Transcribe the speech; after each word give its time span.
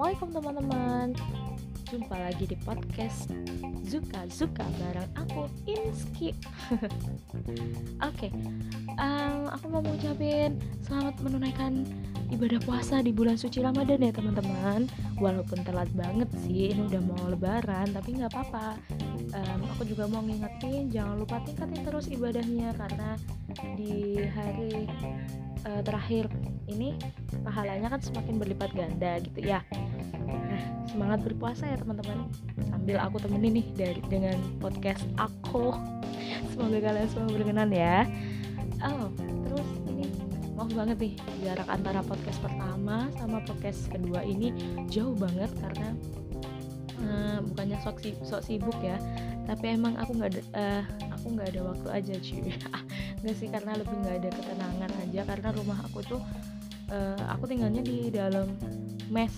Assalamualaikum 0.00 0.32
teman-teman. 0.32 1.06
Jumpa 1.92 2.16
lagi 2.16 2.48
di 2.48 2.56
podcast 2.64 3.28
Zuka 3.84 4.24
Zuka 4.32 4.64
bareng 4.80 5.12
aku 5.12 5.44
Inski. 5.68 6.32
Oke, 6.72 6.88
okay. 8.00 8.32
um, 8.96 9.52
aku 9.52 9.68
mau 9.68 9.84
mengucapin 9.84 10.56
selamat 10.88 11.20
menunaikan 11.20 11.84
ibadah 12.32 12.64
puasa 12.64 13.04
di 13.04 13.12
bulan 13.12 13.36
suci 13.36 13.60
Ramadan 13.60 14.00
ya 14.00 14.08
teman-teman. 14.16 14.88
Walaupun 15.20 15.68
telat 15.68 15.92
banget 15.92 16.32
sih, 16.48 16.72
ini 16.72 16.80
udah 16.88 17.02
mau 17.04 17.20
lebaran 17.28 17.92
tapi 17.92 18.16
nggak 18.16 18.32
apa-apa. 18.32 18.80
Um, 19.36 19.68
Aku 19.76 19.84
juga 19.84 20.08
mau 20.08 20.24
ngingetin 20.24 20.88
jangan 20.88 21.20
lupa 21.20 21.44
tingkatin 21.44 21.86
terus 21.86 22.08
ibadahnya 22.08 22.72
Karena 22.72 23.20
di 23.76 24.16
hari 24.32 24.88
uh, 25.68 25.84
terakhir 25.84 26.32
ini 26.70 26.96
pahalanya 27.42 27.90
kan 27.90 28.00
semakin 28.00 28.40
berlipat 28.40 28.70
ganda 28.72 29.18
gitu 29.20 29.40
ya 29.44 29.60
nah 30.18 30.62
semangat 30.90 31.20
berpuasa 31.24 31.64
ya 31.66 31.76
teman-teman. 31.78 32.26
Sambil 32.70 32.96
aku 32.98 33.16
temenin 33.22 33.62
nih 33.62 33.66
dari 33.76 34.00
dengan 34.08 34.36
podcast 34.58 35.04
aku. 35.16 35.74
Semoga 36.52 36.78
kalian 36.80 37.08
semua 37.10 37.30
berkenan 37.30 37.70
ya. 37.70 38.08
Oh 38.80 39.10
terus 39.50 39.68
ini 39.90 40.06
maaf 40.54 40.70
banget 40.76 40.96
nih 41.02 41.14
jarak 41.42 41.68
antara 41.72 42.00
podcast 42.06 42.38
pertama 42.38 43.10
sama 43.18 43.42
podcast 43.42 43.90
kedua 43.90 44.22
ini 44.22 44.54
jauh 44.86 45.16
banget 45.18 45.50
karena 45.58 45.88
uh, 47.02 47.38
bukannya 47.50 47.80
sok, 47.82 47.98
si, 47.98 48.14
sok 48.22 48.46
sibuk 48.46 48.76
ya 48.78 49.00
tapi 49.50 49.74
emang 49.74 49.98
aku 49.98 50.14
nggak 50.14 50.38
uh, 50.54 50.84
aku 51.10 51.34
nggak 51.34 51.48
ada 51.50 51.60
waktu 51.66 51.88
aja 51.90 52.14
cuy. 52.22 52.54
Nggak 53.20 53.36
sih 53.36 53.48
karena 53.52 53.76
lebih 53.76 53.92
nggak 54.00 54.16
ada 54.24 54.30
ketenangan 54.32 54.90
aja 55.04 55.20
karena 55.28 55.48
rumah 55.52 55.78
aku 55.84 56.00
tuh 56.06 56.22
uh, 56.88 57.24
aku 57.28 57.44
tinggalnya 57.50 57.84
di 57.84 58.08
dalam 58.08 58.48
mes 59.12 59.34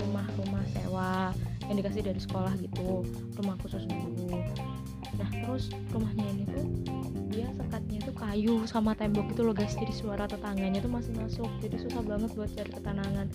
rumah-rumah 0.00 0.64
sewa 0.72 1.32
yang 1.66 1.76
dikasih 1.82 2.02
dari 2.06 2.20
sekolah 2.20 2.54
gitu 2.62 3.02
rumah 3.40 3.56
khusus 3.60 3.84
dulu. 3.88 4.38
Nah 5.16 5.28
terus 5.44 5.72
rumahnya 5.90 6.24
ini 6.32 6.44
tuh 6.50 6.66
dia 7.36 7.52
sekatnya 7.52 8.00
itu 8.00 8.12
kayu 8.16 8.54
sama 8.64 8.96
tembok 8.96 9.28
itu 9.28 9.40
loh 9.44 9.52
guys. 9.52 9.76
Jadi 9.76 9.92
suara 9.92 10.24
tetangganya 10.24 10.80
tuh 10.80 10.88
masih 10.88 11.12
masuk. 11.20 11.50
Jadi 11.60 11.76
susah 11.84 12.00
banget 12.00 12.32
buat 12.32 12.48
cari 12.56 12.70
ketenangan. 12.72 13.26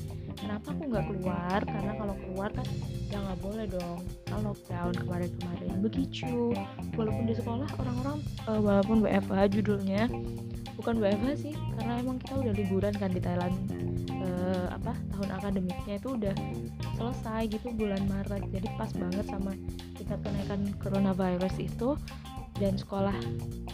Kenapa 0.41 0.73
aku 0.73 0.83
nggak 0.89 1.05
keluar? 1.05 1.59
Karena 1.61 1.93
kalau 2.01 2.15
keluar 2.17 2.49
kan 2.49 2.65
ya 3.13 3.17
nggak 3.21 3.39
boleh 3.45 3.65
dong. 3.69 3.99
Kan 4.25 4.39
lockdown 4.41 4.93
kemarin-kemarin. 5.05 5.71
Begitu. 5.85 6.57
Walaupun 6.97 7.23
di 7.29 7.35
sekolah 7.37 7.69
orang-orang 7.77 8.17
uh, 8.49 8.57
walaupun 8.57 9.05
WFH 9.05 9.39
judulnya 9.53 10.09
bukan 10.81 10.97
WFH 10.97 11.29
sih. 11.37 11.53
Karena 11.77 12.01
emang 12.01 12.17
kita 12.17 12.41
udah 12.41 12.53
liburan 12.57 12.93
kan 12.97 13.13
di 13.13 13.21
Thailand. 13.21 13.53
Uh, 14.17 14.40
apa 14.71 14.93
tahun 15.15 15.29
akademiknya 15.37 15.95
itu 15.99 16.09
udah 16.15 16.35
selesai 16.97 17.41
gitu 17.51 17.73
bulan 17.73 18.03
Maret. 18.07 18.43
Jadi 18.51 18.67
pas 18.77 18.91
banget 18.93 19.25
sama 19.27 19.51
tingkat 19.97 20.19
kenaikan 20.21 20.61
coronavirus 20.79 21.55
itu. 21.61 21.97
Dan 22.59 22.77
sekolah 22.77 23.15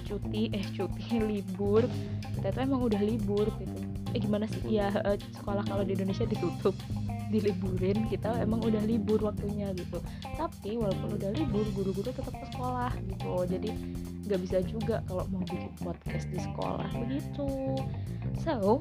cuti 0.07 0.53
eh 0.55 0.65
cuti 0.73 1.19
libur. 1.35 1.83
Kita 2.39 2.53
tuh 2.55 2.61
emang 2.63 2.87
udah 2.87 3.01
libur 3.03 3.49
gitu. 3.59 3.77
Eh 4.15 4.19
gimana 4.23 4.47
sih? 4.47 4.63
Ya 4.67 4.93
sekolah 5.35 5.67
kalau 5.67 5.83
di 5.83 5.97
Indonesia 5.97 6.23
ditutup 6.23 6.75
diliburin. 7.33 8.07
Kita 8.07 8.39
emang 8.39 8.63
udah 8.63 8.79
libur 8.87 9.19
waktunya 9.19 9.75
gitu. 9.75 9.99
Tapi 10.39 10.79
walaupun 10.79 11.19
udah 11.19 11.29
libur 11.35 11.65
guru-guru 11.75 12.09
tetap 12.15 12.31
ke 12.31 12.45
sekolah 12.55 12.95
gitu. 13.11 13.33
Jadi 13.43 13.69
nggak 14.27 14.39
bisa 14.43 14.57
juga 14.67 14.99
kalau 15.07 15.23
mau 15.31 15.39
bikin 15.47 15.71
podcast 15.79 16.27
di 16.31 16.39
sekolah 16.39 16.87
begitu. 16.95 17.75
So 18.43 18.51
uh, 18.51 18.79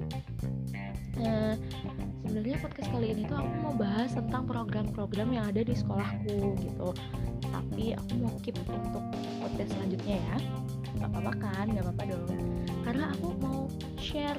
sebenarnya 2.37 2.69
podcast 2.69 2.93
kali 2.93 3.07
ini 3.17 3.23
tuh 3.25 3.41
aku 3.41 3.53
mau 3.65 3.73
bahas 3.81 4.13
tentang 4.13 4.45
program-program 4.45 5.33
yang 5.33 5.49
ada 5.49 5.65
di 5.65 5.73
sekolahku 5.73 6.53
gitu. 6.61 6.93
Tapi 7.49 7.97
aku 7.97 8.13
mau 8.21 8.37
keep 8.45 8.61
untuk 8.69 9.01
podcast 9.41 9.73
selanjutnya 9.73 10.21
ya. 10.21 10.37
Nggak 11.01 11.09
apa-apa 11.17 11.33
kan? 11.41 11.65
Nggak 11.73 11.85
apa-apa 11.89 12.05
dong. 12.13 12.37
Karena 12.85 13.05
aku 13.17 13.29
mau 13.41 13.73
share 13.97 14.37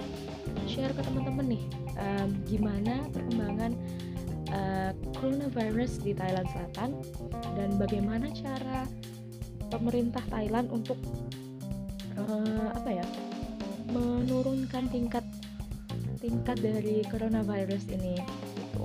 share 0.69 0.93
ke 0.93 1.01
teman-teman 1.09 1.57
nih 1.57 1.63
um, 1.97 2.29
gimana 2.45 3.01
perkembangan 3.09 3.73
uh, 4.53 4.93
coronavirus 5.17 5.97
di 6.05 6.13
Thailand 6.13 6.45
Selatan 6.53 7.01
dan 7.57 7.81
bagaimana 7.81 8.29
cara 8.29 8.85
pemerintah 9.73 10.21
Thailand 10.29 10.69
untuk 10.69 11.01
uh, 12.13 12.69
apa 12.77 12.93
ya 12.93 13.05
menurunkan 13.89 14.85
tingkat 14.93 15.25
tingkat 16.27 16.59
dari 16.59 17.07
coronavirus 17.07 17.87
ini 17.95 18.19
gitu. 18.59 18.83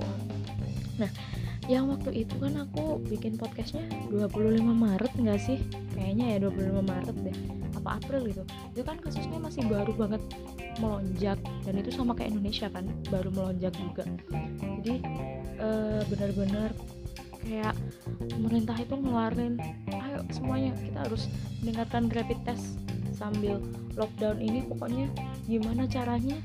Nah, 1.03 1.11
yang 1.67 1.91
waktu 1.91 2.23
itu 2.23 2.35
kan 2.39 2.55
aku 2.55 3.03
bikin 3.11 3.35
podcastnya 3.35 3.83
25 4.07 4.63
Maret 4.63 5.11
nggak 5.19 5.39
sih? 5.43 5.59
Kayaknya 5.91 6.25
ya 6.35 6.37
25 6.47 6.79
Maret 6.79 7.17
deh 7.19 7.37
apa 7.83 7.99
April 7.99 8.31
gitu. 8.31 8.43
Itu 8.71 8.81
kan 8.87 8.95
kasusnya 9.03 9.43
masih 9.43 9.67
baru 9.67 9.91
banget 9.91 10.23
melonjak 10.79 11.37
dan 11.67 11.73
itu 11.75 11.91
sama 11.91 12.15
kayak 12.15 12.31
Indonesia 12.31 12.71
kan 12.71 12.87
baru 13.11 13.29
melonjak 13.35 13.75
juga. 13.75 14.07
Jadi 14.79 15.03
uh, 15.59 16.01
benar-benar 16.07 16.71
kayak 17.43 17.75
pemerintah 18.31 18.79
itu 18.79 18.95
ngeluarin 18.95 19.59
ayo 19.91 20.23
semuanya 20.31 20.71
kita 20.79 20.99
harus 21.03 21.27
meningkatkan 21.59 22.07
rapid 22.07 22.39
test 22.47 22.79
sambil 23.11 23.59
lockdown 23.99 24.39
ini 24.39 24.63
pokoknya 24.63 25.11
gimana 25.45 25.83
caranya 25.85 26.39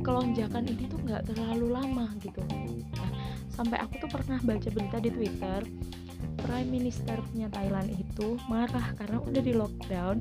kelonjakan 0.00 0.64
ini 0.66 0.84
tuh 0.88 1.00
nggak 1.04 1.32
terlalu 1.32 1.72
lama 1.72 2.10
gitu. 2.20 2.40
Nah 2.96 3.10
sampai 3.52 3.78
aku 3.82 4.00
tuh 4.00 4.10
pernah 4.10 4.40
baca 4.40 4.68
berita 4.72 4.96
di 5.02 5.10
twitter 5.12 5.60
prime 6.40 6.70
minister 6.72 7.20
punya 7.30 7.52
Thailand 7.52 7.92
itu 7.92 8.40
marah 8.48 8.96
karena 8.96 9.20
udah 9.20 9.42
di 9.44 9.52
lockdown 9.52 10.16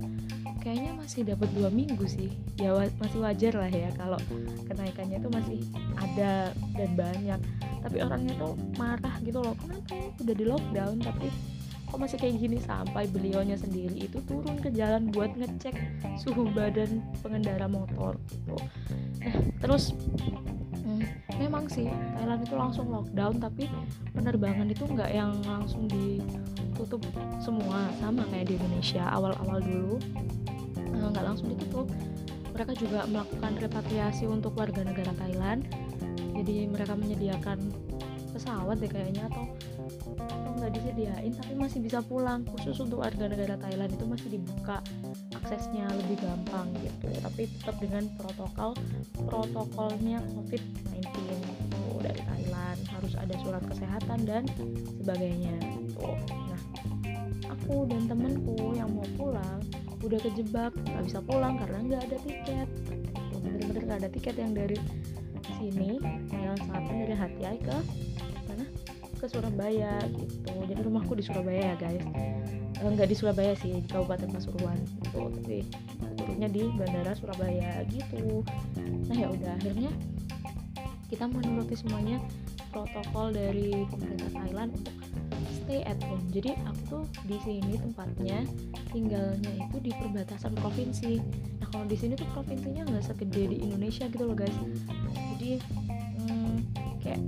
kayaknya 0.59 0.91
masih 0.91 1.23
dapat 1.23 1.47
dua 1.56 1.72
minggu 1.72 2.03
sih. 2.03 2.29
Ya 2.59 2.75
wa 2.75 2.84
masih 3.00 3.19
wajar 3.23 3.53
lah 3.56 3.72
ya 3.72 3.89
kalau 3.95 4.19
kenaikannya 4.68 5.23
itu 5.23 5.29
masih 5.31 5.59
ada 5.95 6.51
dan 6.75 6.91
banyak. 7.00 7.39
Tapi 7.79 7.97
orangnya 8.03 8.35
tuh 8.35 8.59
marah 8.75 9.16
gitu 9.23 9.39
loh 9.39 9.56
kenapa 9.56 9.95
ya? 9.95 10.07
Udah 10.19 10.35
di 10.35 10.45
lockdown 10.45 10.95
tapi 11.00 11.28
kok 11.89 12.00
masih 12.00 12.17
kayak 12.22 12.38
gini? 12.38 12.57
Sampai 12.61 13.09
beliaunya 13.09 13.57
sendiri 13.57 13.97
itu 13.97 14.22
turun 14.29 14.61
ke 14.61 14.69
jalan 14.69 15.09
buat 15.09 15.33
ngecek 15.33 15.73
suhu 16.22 16.47
badan 16.53 17.01
pengendara 17.25 17.66
motor 17.66 18.16
gitu 18.29 18.57
nah 19.19 19.35
terus 19.59 19.91
hmm, 20.79 21.03
memang 21.39 21.67
sih 21.67 21.91
Thailand 22.16 22.44
itu 22.44 22.55
langsung 22.55 22.88
lockdown 22.88 23.39
tapi 23.39 23.67
penerbangan 24.16 24.67
itu 24.72 24.83
nggak 24.88 25.11
yang 25.11 25.35
langsung 25.44 25.88
ditutup 25.91 27.03
semua. 27.44 27.91
Sama 28.00 28.23
kayak 28.31 28.51
di 28.51 28.53
Indonesia 28.56 29.03
awal-awal 29.11 29.59
dulu 29.59 29.95
eh, 30.79 31.07
nggak 31.11 31.25
langsung 31.25 31.51
ditutup. 31.51 31.88
Mereka 32.56 32.75
juga 32.75 33.07
melakukan 33.07 33.56
repatriasi 33.59 34.27
untuk 34.27 34.56
warga 34.56 34.83
negara 34.83 35.11
Thailand. 35.16 35.67
Jadi 36.35 36.67
mereka 36.71 36.95
menyediakan 36.95 37.59
pesawat 38.39 38.79
deh 38.79 38.88
kayaknya 38.88 39.27
atau 39.27 39.44
atau 40.16 40.51
nggak 40.55 40.72
disediain 40.79 41.33
tapi 41.35 41.53
masih 41.59 41.79
bisa 41.83 42.00
pulang. 42.00 42.47
Khusus 42.55 42.79
untuk 42.79 43.03
warga 43.03 43.27
negara 43.27 43.59
Thailand 43.59 43.91
itu 43.91 44.05
masih 44.07 44.27
dibuka 44.39 44.79
aksesnya 45.44 45.91
lebih 45.91 46.23
gampang 46.23 46.72
gitu. 46.79 47.11
Tapi 47.19 47.51
tetap 47.51 47.75
dengan 47.83 48.07
protokol 48.16 48.72
protokolnya 49.27 50.23
COVID-19 50.31 51.03
gitu 51.03 51.83
dari 52.00 52.22
Thailand. 52.23 52.79
Harus 52.95 53.13
ada 53.19 53.35
surat 53.44 53.63
kesehatan 53.67 54.19
dan 54.23 54.44
sebagainya 55.03 55.59
gitu. 55.83 56.07
Nah 56.31 56.62
aku 57.51 57.83
dan 57.92 58.07
temenku 58.07 58.71
yang 58.71 58.88
mau 58.95 59.07
pulang 59.19 59.59
udah 60.00 60.19
kejebak 60.24 60.71
nggak 60.80 61.03
bisa 61.12 61.19
pulang 61.27 61.59
karena 61.59 61.77
nggak 61.92 62.01
ada 62.07 62.18
tiket. 62.24 62.68
Bener-bener 63.44 63.83
nggak 63.83 64.00
ada 64.07 64.09
tiket 64.15 64.35
yang 64.39 64.56
dari 64.56 64.80
sini 65.59 66.00
Thailand 66.31 66.62
Selatan 66.63 66.95
dari 67.03 67.15
Hatiai 67.19 67.59
ke 67.59 67.77
ke 69.19 69.27
Surabaya 69.27 70.00
gitu. 70.07 70.56
Jadi 70.71 70.80
rumahku 70.80 71.13
di 71.19 71.24
Surabaya 71.27 71.75
ya 71.75 71.75
guys. 71.75 72.04
Eh, 72.80 73.07
di 73.07 73.16
Surabaya 73.16 73.51
sih 73.60 73.83
di 73.83 73.89
Kabupaten 73.92 74.31
Pasuruan 74.31 74.80
gitu. 75.04 75.27
Tapi 75.36 75.68
turunnya 76.16 76.48
di 76.48 76.63
Bandara 76.80 77.12
Surabaya 77.12 77.83
gitu. 77.92 78.48
Nah 79.12 79.16
ya 79.19 79.27
udah 79.27 79.51
akhirnya 79.60 79.92
kita 81.12 81.27
menuruti 81.27 81.75
semuanya 81.75 82.24
protokol 82.71 83.33
dari 83.33 83.83
pemerintah 83.89 84.30
Thailand 84.31 84.71
untuk 84.71 84.95
stay 85.51 85.83
at 85.83 86.00
home. 86.07 86.24
Jadi 86.31 86.56
aku 86.63 86.81
tuh 86.88 87.04
di 87.27 87.38
sini 87.44 87.75
tempatnya 87.75 88.45
tinggalnya 88.94 89.51
itu 89.60 89.77
di 89.83 89.92
perbatasan 89.94 90.56
provinsi. 90.57 91.19
Nah 91.60 91.68
kalau 91.69 91.86
di 91.89 91.98
sini 91.98 92.16
tuh 92.16 92.30
provinsinya 92.31 92.88
nggak 92.88 93.04
segede 93.04 93.51
di 93.51 93.57
Indonesia 93.68 94.07
gitu 94.07 94.24
loh 94.24 94.38
guys. 94.38 94.56
Jadi 95.36 95.60
hmm, 96.24 96.56
kayak 97.04 97.21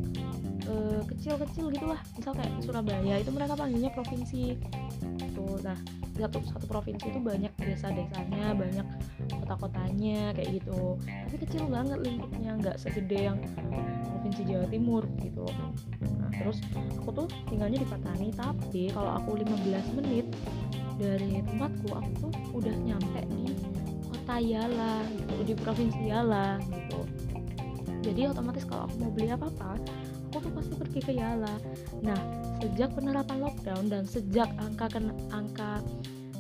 kecil-kecil 1.08 1.66
uh, 1.68 1.74
gitu 1.74 1.86
lah 1.90 2.02
misal 2.18 2.34
kayak 2.36 2.52
Surabaya 2.64 3.16
itu 3.20 3.32
mereka 3.34 3.54
panggilnya 3.56 3.92
provinsi. 3.94 4.56
Gitu. 4.58 5.22
Gitu 5.32 5.46
nah 5.62 5.78
satu 6.22 6.38
satu 6.44 6.66
provinsi 6.70 7.10
itu 7.10 7.20
banyak 7.24 7.50
desa-desanya 7.58 8.54
banyak 8.54 8.88
kota-kotanya 9.42 10.36
kayak 10.38 10.62
gitu. 10.62 11.00
Tapi 11.02 11.36
kecil 11.48 11.64
banget 11.72 12.00
lingkupnya 12.04 12.52
nggak 12.62 12.78
segede 12.78 13.32
yang 13.32 13.38
provinsi 14.12 14.42
Jawa 14.46 14.66
Timur 14.70 15.04
gitu. 15.24 15.46
Nah 16.20 16.32
terus 16.36 16.58
aku 17.02 17.10
tuh 17.24 17.28
tinggalnya 17.50 17.82
di 17.82 17.88
Patani 17.88 18.30
tapi 18.36 18.84
kalau 18.94 19.18
aku 19.18 19.40
15 19.40 19.98
menit 19.98 20.28
dari 21.02 21.42
tempatku 21.42 21.90
aku 21.90 22.12
tuh 22.30 22.32
udah 22.54 22.76
nyampe 22.86 23.22
di 23.34 23.58
kota 24.12 24.36
Yala 24.38 25.02
gitu. 25.10 25.36
Di 25.48 25.54
provinsi 25.58 26.02
Yala 26.12 26.62
gitu. 26.62 27.02
Jadi 28.02 28.22
otomatis 28.26 28.66
kalau 28.66 28.90
aku 28.90 28.96
mau 28.98 29.12
beli 29.14 29.30
apa-apa 29.30 29.78
aku 29.78 29.91
pergi 30.92 31.08
ke 31.08 31.14
Yala. 31.24 31.56
Nah 32.04 32.20
sejak 32.60 32.92
penerapan 32.92 33.40
lockdown 33.40 33.88
dan 33.88 34.04
sejak 34.04 34.52
angka 34.60 34.92
angka 35.32 35.80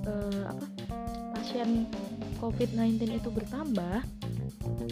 uh, 0.03 0.51
apa 0.51 0.65
pasien 1.31 1.87
COVID-19 2.43 3.15
itu 3.15 3.31
bertambah 3.31 4.03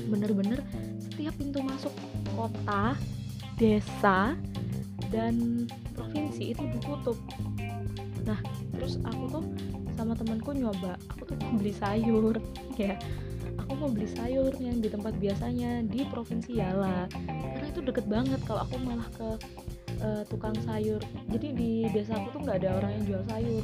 bener-bener 0.08 0.64
setiap 0.96 1.36
pintu 1.36 1.60
masuk 1.60 1.92
kota 2.40 2.96
desa 3.60 4.40
dan 5.12 5.68
provinsi 5.92 6.56
itu 6.56 6.64
ditutup. 6.80 7.20
Nah 8.24 8.40
terus 8.80 8.96
aku 9.04 9.24
tuh 9.28 9.46
sama 10.00 10.16
temanku 10.16 10.56
nyoba 10.56 10.96
aku 11.12 11.36
tuh 11.36 11.36
mau 11.44 11.60
beli 11.60 11.76
sayur. 11.76 12.40
Ya 12.80 12.96
aku 13.60 13.76
mau 13.76 13.92
beli 13.92 14.08
sayur 14.08 14.56
yang 14.56 14.80
di 14.80 14.88
tempat 14.88 15.20
biasanya 15.20 15.84
di 15.84 16.08
provinsi 16.08 16.64
Yala 16.64 17.12
deket 17.90 18.06
banget 18.06 18.40
kalau 18.46 18.62
aku 18.64 18.78
malah 18.86 19.10
ke 19.18 19.30
uh, 20.06 20.22
tukang 20.30 20.54
sayur. 20.64 21.02
Jadi 21.34 21.48
di 21.58 21.72
desa 21.90 22.22
aku 22.22 22.38
tuh 22.38 22.42
nggak 22.46 22.58
ada 22.62 22.70
orang 22.78 22.92
yang 23.02 23.04
jual 23.10 23.24
sayur. 23.26 23.64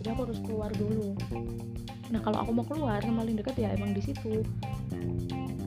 Jadi 0.00 0.08
aku 0.14 0.20
harus 0.30 0.40
keluar 0.46 0.70
dulu. 0.78 1.18
Nah 2.10 2.20
kalau 2.22 2.38
aku 2.42 2.50
mau 2.54 2.66
keluar 2.66 3.02
yang 3.02 3.18
paling 3.18 3.36
dekat 3.36 3.56
ya 3.58 3.74
emang 3.74 3.90
di 3.92 4.02
situ. 4.02 4.46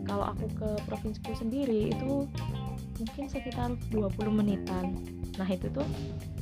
Kalau 0.08 0.26
aku 0.32 0.46
ke 0.56 0.70
provinsiku 0.88 1.34
sendiri 1.36 1.92
itu 1.92 2.28
mungkin 3.02 3.26
sekitar 3.28 3.76
20 3.92 4.16
menitan. 4.32 4.96
Nah 5.36 5.48
itu 5.50 5.66
tuh 5.74 5.86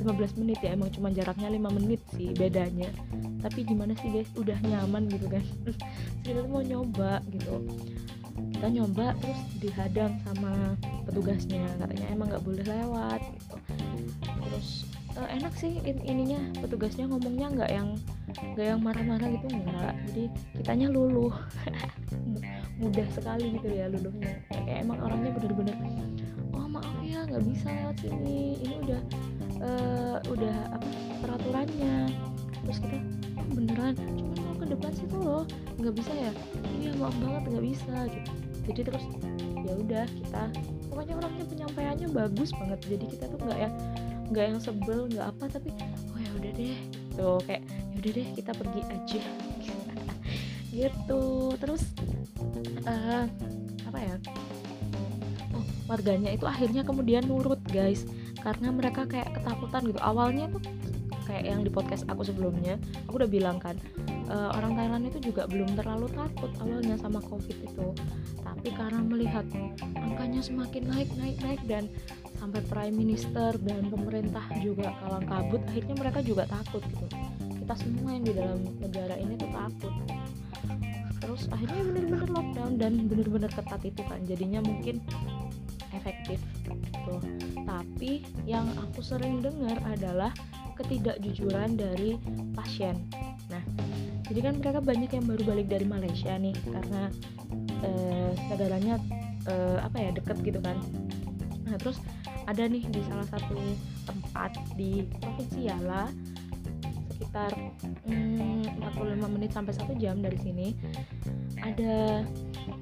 15 0.04 0.40
menit 0.40 0.60
ya 0.60 0.76
emang 0.76 0.92
cuma 0.92 1.08
jaraknya 1.08 1.48
5 1.48 1.78
menit 1.80 2.00
sih 2.14 2.30
bedanya. 2.36 2.90
Tapi 3.42 3.66
gimana 3.66 3.96
sih 3.98 4.12
guys? 4.12 4.30
Udah 4.38 4.56
nyaman 4.62 5.10
gitu 5.10 5.26
kan? 5.26 5.44
Tuh 6.22 6.46
mau 6.46 6.62
nyoba 6.62 7.18
gitu 7.32 7.58
kita 8.62 8.78
nyoba 8.78 9.10
terus 9.18 9.40
dihadang 9.58 10.14
sama 10.22 10.78
petugasnya. 11.02 11.66
Katanya 11.82 12.06
emang 12.14 12.30
nggak 12.30 12.46
boleh 12.46 12.62
lewat 12.62 13.18
gitu. 13.34 13.56
Terus 14.22 14.86
uh, 15.18 15.26
enak 15.34 15.50
sih 15.58 15.82
in 15.82 15.98
ininya 16.06 16.38
petugasnya 16.62 17.10
ngomongnya 17.10 17.50
nggak 17.58 17.70
yang 17.74 17.98
nggak 18.54 18.66
yang 18.70 18.78
marah-marah 18.78 19.34
gitu 19.34 19.50
enggak 19.50 19.98
jadi 20.06 20.24
kitanya 20.54 20.86
luluh. 20.94 21.34
Mudah 22.78 23.02
sekali 23.10 23.58
gitu 23.58 23.66
ya 23.66 23.90
luluhnya. 23.90 24.30
Kayak 24.54 24.86
emang 24.86 24.98
orangnya 25.10 25.30
bener-bener 25.42 25.76
oh 26.54 26.66
maaf 26.70 26.94
ya 27.02 27.26
nggak 27.26 27.42
bisa 27.42 27.66
lewat 27.66 27.98
sini. 27.98 28.62
Ini 28.62 28.74
udah 28.86 29.00
uh, 29.58 30.16
udah 30.30 30.56
apa 30.70 30.88
peraturannya. 31.18 32.14
Terus 32.62 32.78
kita 32.78 32.94
oh, 33.42 33.46
beneran? 33.58 33.98
Cuma 33.98 34.34
mau 34.38 34.54
ke 34.54 34.66
depan 34.70 34.94
situ 34.94 35.18
loh. 35.18 35.42
Nggak 35.82 35.98
bisa 35.98 36.14
ya? 36.14 36.32
Iya 36.78 36.94
maaf 36.94 37.16
banget 37.18 37.42
nggak 37.58 37.66
bisa 37.66 37.96
gitu 38.06 38.41
jadi 38.62 38.80
terus 38.86 39.04
ya 39.62 39.72
udah 39.78 40.04
kita 40.06 40.42
pokoknya 40.90 41.14
orangnya 41.18 41.44
penyampaiannya 41.46 42.08
bagus 42.12 42.50
banget. 42.54 42.80
Jadi 42.86 43.04
kita 43.16 43.24
tuh 43.30 43.38
nggak 43.42 43.58
yang 43.58 43.74
nggak 44.32 44.44
yang 44.54 44.60
sebel 44.62 45.00
nggak 45.10 45.26
apa 45.28 45.44
tapi 45.50 45.70
oh 46.12 46.18
ya 46.18 46.30
udah 46.38 46.50
deh 46.54 46.76
gitu. 46.78 47.30
Kayak 47.46 47.62
ya 47.66 47.96
udah 47.98 48.12
deh 48.12 48.26
kita 48.38 48.52
pergi 48.54 48.80
aja. 48.86 49.22
Gitu. 50.72 51.22
Terus 51.60 51.82
uh, 52.88 53.28
apa 53.84 53.98
ya? 54.00 54.16
Oh 55.52 55.64
warganya 55.84 56.32
itu 56.32 56.48
akhirnya 56.48 56.80
kemudian 56.80 57.28
nurut 57.28 57.60
guys. 57.68 58.08
Karena 58.40 58.72
mereka 58.72 59.04
kayak 59.04 59.36
ketakutan 59.36 59.84
gitu. 59.84 60.00
Awalnya 60.00 60.48
tuh 60.48 60.64
kayak 61.24 61.44
yang 61.48 61.60
di 61.62 61.70
podcast 61.70 62.04
aku 62.10 62.26
sebelumnya 62.26 62.76
aku 63.06 63.22
udah 63.22 63.30
bilang 63.30 63.58
kan 63.62 63.78
uh, 64.32 64.50
orang 64.56 64.74
Thailand 64.74 65.04
itu 65.08 65.18
juga 65.32 65.44
belum 65.46 65.76
terlalu 65.76 66.08
takut 66.12 66.50
awalnya 66.62 66.96
sama 66.98 67.20
covid 67.24 67.56
itu. 67.56 67.86
Tapi 68.42 68.68
karena 68.78 69.00
melihat 69.02 69.46
angkanya 69.98 70.40
semakin 70.40 70.82
naik 70.86 71.10
naik 71.18 71.36
naik 71.42 71.60
dan 71.66 71.84
sampai 72.38 72.62
prime 72.66 72.94
minister 72.94 73.54
dan 73.62 73.86
pemerintah 73.86 74.42
juga 74.58 74.90
kalang 75.02 75.26
kabut 75.26 75.62
akhirnya 75.70 75.94
mereka 75.98 76.18
juga 76.22 76.42
takut 76.46 76.82
gitu. 76.90 77.06
Kita 77.62 77.74
semua 77.78 78.10
yang 78.18 78.24
di 78.26 78.34
dalam 78.34 78.60
negara 78.82 79.14
ini 79.18 79.34
tuh 79.38 79.50
takut. 79.50 79.94
Terus 81.22 81.46
akhirnya 81.54 81.82
bener-bener 81.86 82.28
lockdown 82.34 82.72
dan 82.82 82.92
bener-bener 83.06 83.50
ketat 83.50 83.82
itu 83.86 84.02
kan 84.02 84.18
jadinya 84.26 84.58
mungkin 84.58 84.98
efektif 85.94 86.42
gitu. 86.66 87.14
Tapi 87.62 88.26
yang 88.42 88.66
aku 88.74 89.00
sering 89.06 89.38
dengar 89.38 89.78
adalah 89.86 90.34
ketidakjujuran 90.76 91.76
dari 91.76 92.16
pasien. 92.56 92.96
Nah 93.50 93.62
jadi 94.26 94.48
kan 94.48 94.54
mereka 94.62 94.80
banyak 94.80 95.10
yang 95.12 95.24
baru 95.28 95.42
balik 95.44 95.68
dari 95.68 95.84
Malaysia 95.84 96.32
nih 96.38 96.56
karena 96.64 97.02
eh, 97.84 98.30
eh, 99.48 99.78
apa 99.82 99.96
ya 99.98 100.10
deket 100.14 100.38
gitu 100.40 100.60
kan. 100.62 100.80
Nah 101.68 101.76
terus 101.76 102.00
ada 102.46 102.66
nih 102.66 102.82
di 102.90 103.00
salah 103.06 103.26
satu 103.28 103.58
tempat 104.06 104.56
di 104.74 105.06
provinsi 105.20 105.70
Yala 105.70 106.10
sekitar 107.12 107.54
hmm, 108.10 108.82
45 108.82 109.34
menit 109.38 109.50
sampai 109.54 109.72
satu 109.72 109.94
jam 109.94 110.18
dari 110.18 110.36
sini 110.42 110.74
ada 111.62 112.26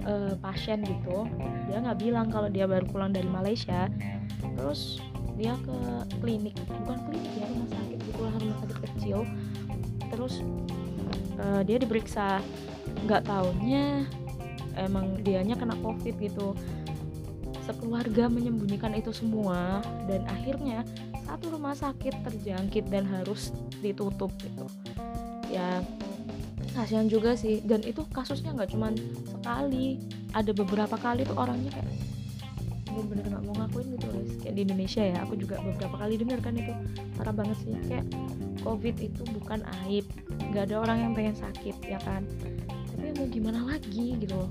uh, 0.08 0.34
pasien 0.40 0.80
gitu. 0.80 1.28
Dia 1.68 1.84
nggak 1.84 2.00
bilang 2.00 2.32
kalau 2.32 2.48
dia 2.48 2.64
baru 2.64 2.88
pulang 2.88 3.12
dari 3.12 3.28
Malaysia. 3.28 3.92
Terus 4.56 4.98
dia 5.40 5.56
ke 5.64 5.76
klinik 6.20 6.52
bukan 6.68 6.98
klinik 7.08 7.32
ya 7.40 7.48
rumah 7.48 7.68
sakit 7.72 7.98
gitu 8.04 8.20
lah 8.20 8.32
rumah 8.36 8.58
sakit 8.60 8.78
kecil. 8.84 9.18
Terus 10.12 10.34
uh, 11.40 11.64
dia 11.64 11.80
diperiksa. 11.80 12.44
Nggak 13.08 13.24
tahunya 13.24 14.04
emang 14.76 15.24
dianya 15.24 15.56
kena 15.56 15.80
covid 15.80 16.12
gitu. 16.20 16.52
Sekeluarga 17.64 18.28
menyembunyikan 18.28 18.92
itu 18.92 19.16
semua 19.16 19.80
dan 20.04 20.28
akhirnya 20.28 20.84
satu 21.24 21.56
rumah 21.56 21.72
sakit 21.72 22.20
terjangkit 22.26 22.92
dan 22.92 23.08
harus 23.08 23.56
ditutup 23.80 24.28
gitu. 24.44 24.68
Ya 25.48 25.80
kasihan 26.76 27.08
juga 27.08 27.32
sih. 27.32 27.64
Dan 27.64 27.80
itu 27.88 28.04
kasusnya 28.12 28.52
nggak 28.52 28.76
cuma 28.76 28.92
sekali 29.24 29.96
ada 30.36 30.52
beberapa 30.52 31.00
kali 31.00 31.24
tuh 31.24 31.38
orangnya 31.40 31.72
kayak 31.72 31.88
bener-bener 32.90 33.24
nggak 33.30 33.44
mau 33.46 33.54
ngakuin 33.64 33.86
gitu 33.96 34.06
guys. 34.10 34.32
Kayak 34.42 34.54
di 34.54 34.62
Indonesia 34.66 35.02
ya 35.02 35.16
aku 35.22 35.34
juga 35.38 35.54
beberapa 35.62 35.96
kali 35.96 36.14
dengar 36.18 36.38
kan 36.42 36.54
itu. 36.58 36.72
Parah 37.14 37.34
banget 37.34 37.56
sih. 37.62 37.74
Kayak 37.86 38.06
covid 38.66 38.96
itu 38.98 39.22
bukan 39.34 39.60
aib. 39.86 40.06
Nggak 40.50 40.62
ada 40.70 40.76
orang 40.82 40.98
yang 41.08 41.12
pengen 41.14 41.36
sakit 41.38 41.76
ya 41.86 41.98
kan? 42.02 42.26
Tapi 42.96 43.08
mau 43.16 43.26
gimana 43.30 43.60
lagi 43.64 44.18
gitu 44.18 44.34
loh. 44.34 44.50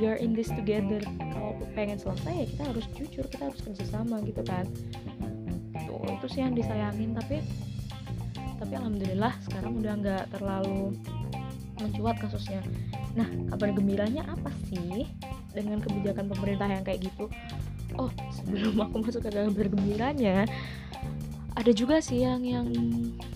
We 0.00 0.08
are 0.08 0.16
in 0.16 0.32
this 0.32 0.48
together. 0.48 1.02
Kalau 1.04 1.60
pengen 1.76 2.00
selesai 2.00 2.32
ya 2.32 2.46
kita 2.48 2.62
harus 2.72 2.86
jujur 2.96 3.24
kita 3.28 3.42
harus 3.52 3.60
kerjasama 3.60 4.24
gitu 4.24 4.42
kan. 4.46 4.64
Tuh 5.84 6.06
itu 6.08 6.26
sih 6.32 6.40
yang 6.40 6.56
disayangin. 6.56 7.12
Tapi 7.12 7.44
tapi 8.62 8.72
alhamdulillah 8.78 9.34
sekarang 9.42 9.82
udah 9.82 9.94
nggak 9.98 10.24
terlalu 10.32 10.94
mencuat 11.82 12.16
kasusnya. 12.22 12.62
Nah 13.18 13.28
kabar 13.52 13.74
gembiranya 13.74 14.22
apa 14.30 14.48
sih 14.70 15.04
dengan 15.52 15.84
kebijakan 15.84 16.32
pemerintah 16.32 16.68
yang 16.68 16.80
kayak 16.80 17.04
gitu 17.04 17.28
oh 17.98 18.10
sebelum 18.32 18.76
aku 18.80 18.96
masuk 19.04 19.22
ke 19.24 19.30
kabar 19.32 19.66
gembiranya 19.68 20.46
ada 21.52 21.70
juga 21.72 22.00
sih 22.00 22.24
yang 22.24 22.40
yang 22.42 22.66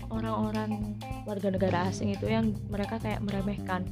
orang-orang 0.09 0.97
warga 1.27 1.53
negara 1.53 1.91
asing 1.91 2.15
itu 2.15 2.25
yang 2.25 2.55
mereka 2.71 2.97
kayak 2.97 3.21
meremehkan. 3.21 3.85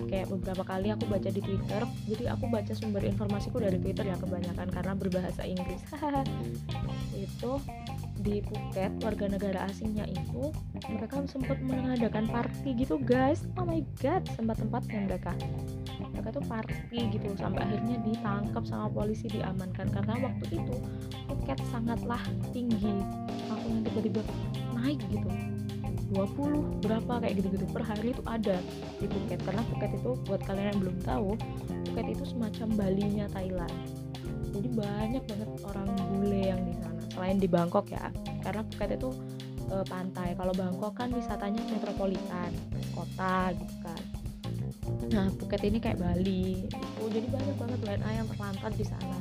Kayak 0.00 0.32
beberapa 0.32 0.64
kali 0.64 0.88
aku 0.96 1.04
baca 1.12 1.28
di 1.28 1.44
Twitter 1.44 1.82
jadi 2.08 2.32
aku 2.32 2.48
baca 2.48 2.72
sumber 2.72 3.04
informasiku 3.04 3.60
dari 3.60 3.76
Twitter 3.76 4.08
ya 4.08 4.16
kebanyakan 4.16 4.68
karena 4.72 4.92
berbahasa 4.96 5.44
Inggris. 5.44 5.84
Itu 7.26 7.60
di 8.20 8.44
Phuket 8.44 9.00
warga 9.00 9.26
negara 9.32 9.64
asingnya 9.68 10.04
itu 10.04 10.52
mereka 10.92 11.24
sempat 11.24 11.56
mengadakan 11.64 12.28
party 12.28 12.76
gitu 12.76 13.00
guys. 13.00 13.40
Oh 13.56 13.64
my 13.64 13.80
god 14.00 14.24
tempat-tempatnya 14.36 15.08
mereka 15.08 15.32
mereka 16.12 16.36
tuh 16.36 16.44
party 16.44 17.00
gitu 17.16 17.32
sampai 17.40 17.64
akhirnya 17.64 17.96
ditangkap 18.04 18.64
sama 18.68 18.92
polisi 18.92 19.24
diamankan. 19.32 19.88
Karena 19.88 20.14
waktu 20.20 20.44
itu 20.52 20.76
Phuket 21.30 21.58
sangatlah 21.72 22.20
tinggi. 22.52 23.00
Langsung 23.48 23.80
tiba-tiba 23.88 24.20
naik 24.76 25.00
gitu. 25.08 25.30
20 26.10 26.82
berapa 26.82 27.22
kayak 27.22 27.38
gitu-gitu 27.38 27.66
per 27.70 27.86
hari 27.86 28.12
itu 28.12 28.22
ada 28.28 28.60
di 29.00 29.06
Phuket. 29.08 29.40
Karena 29.48 29.62
Phuket 29.72 29.90
itu 29.96 30.10
buat 30.28 30.42
kalian 30.44 30.76
yang 30.76 30.80
belum 30.84 30.96
tahu 31.08 31.30
Phuket 31.88 32.06
itu 32.12 32.24
semacam 32.28 32.68
Bali-nya 32.76 33.26
Thailand. 33.32 33.72
Jadi 34.50 34.68
banyak 34.76 35.22
banget 35.24 35.50
orang 35.62 35.88
bule 36.10 36.40
yang 36.42 36.60
di 36.66 36.74
sana 36.74 36.89
selain 37.20 37.36
di 37.36 37.52
Bangkok 37.52 37.92
ya. 37.92 38.08
Karena 38.40 38.64
Phuket 38.64 38.96
itu 38.96 39.12
uh, 39.68 39.84
pantai. 39.84 40.32
Kalau 40.32 40.56
Bangkok 40.56 40.96
kan 40.96 41.12
wisatanya 41.12 41.60
metropolitan 41.68 42.48
kota 42.96 43.52
gitu 43.52 43.76
kan. 43.84 44.02
Nah 45.12 45.28
Phuket 45.36 45.68
ini 45.68 45.76
kayak 45.84 46.00
Bali. 46.00 46.64
Gitu 46.64 47.04
jadi 47.12 47.28
banyak 47.28 47.56
banget 47.60 47.78
WNA 47.84 48.10
yang 48.24 48.26
terlantar 48.32 48.72
di 48.72 48.86
sana. 48.88 49.20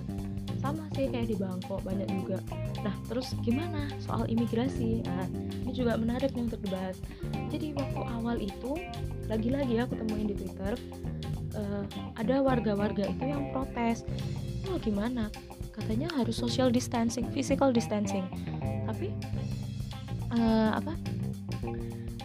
Sama 0.63 0.87
sih 0.95 1.11
kayak 1.11 1.27
di 1.27 1.35
Bangkok 1.35 1.83
banyak 1.83 2.07
juga. 2.07 2.39
Nah 2.79 2.95
terus 3.11 3.35
gimana 3.43 3.91
soal 3.99 4.23
imigrasi? 4.31 5.03
Nah 5.03 5.27
ini 5.67 5.71
juga 5.75 5.99
menarik 5.99 6.31
nih 6.31 6.47
untuk 6.47 6.63
dibahas. 6.63 6.95
Jadi 7.51 7.75
waktu 7.75 7.99
awal 7.99 8.39
itu 8.39 8.79
lagi-lagi 9.27 9.75
aku 9.83 9.99
temuin 9.99 10.31
di 10.31 10.39
Twitter 10.39 10.79
uh, 11.59 11.83
ada 12.15 12.39
warga-warga 12.39 13.11
itu 13.11 13.23
yang 13.27 13.51
protes. 13.51 14.07
Oh 14.71 14.79
gimana 14.79 15.27
katanya 15.79 16.11
harus 16.19 16.35
social 16.35 16.67
distancing 16.67 17.31
physical 17.31 17.71
distancing. 17.71 18.27
Tapi 18.83 19.15
uh, 20.35 20.75
apa? 20.75 20.93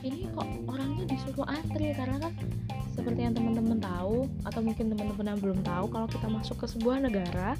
Ini 0.04 0.28
kok 0.34 0.48
orangnya 0.68 1.04
disuruh 1.08 1.46
antri 1.46 1.94
karena 1.94 2.18
kan 2.18 2.32
seperti 2.94 3.26
yang 3.26 3.34
teman-teman 3.34 3.78
tahu 3.80 4.26
atau 4.46 4.60
mungkin 4.62 4.92
teman-teman 4.92 5.34
yang 5.34 5.40
belum 5.40 5.60
tahu 5.66 5.86
kalau 5.90 6.06
kita 6.06 6.26
masuk 6.30 6.56
ke 6.62 6.66
sebuah 6.70 7.02
negara 7.02 7.58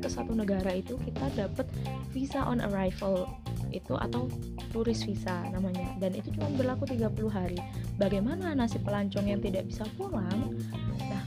ke 0.00 0.08
satu 0.08 0.32
negara 0.36 0.70
itu 0.76 0.94
kita 1.02 1.28
dapat 1.34 1.66
visa 2.14 2.44
on 2.46 2.62
arrival 2.62 3.26
itu 3.74 3.98
atau 3.98 4.30
turis 4.70 5.02
visa 5.02 5.44
namanya. 5.50 5.96
Dan 5.98 6.14
itu 6.14 6.30
cuma 6.36 6.48
berlaku 6.54 6.86
30 6.86 7.10
hari. 7.32 7.58
Bagaimana 7.96 8.54
nasib 8.54 8.84
pelancong 8.86 9.26
yang 9.26 9.40
tidak 9.42 9.66
bisa 9.66 9.82
pulang? 9.98 10.54
Nah 11.00 11.24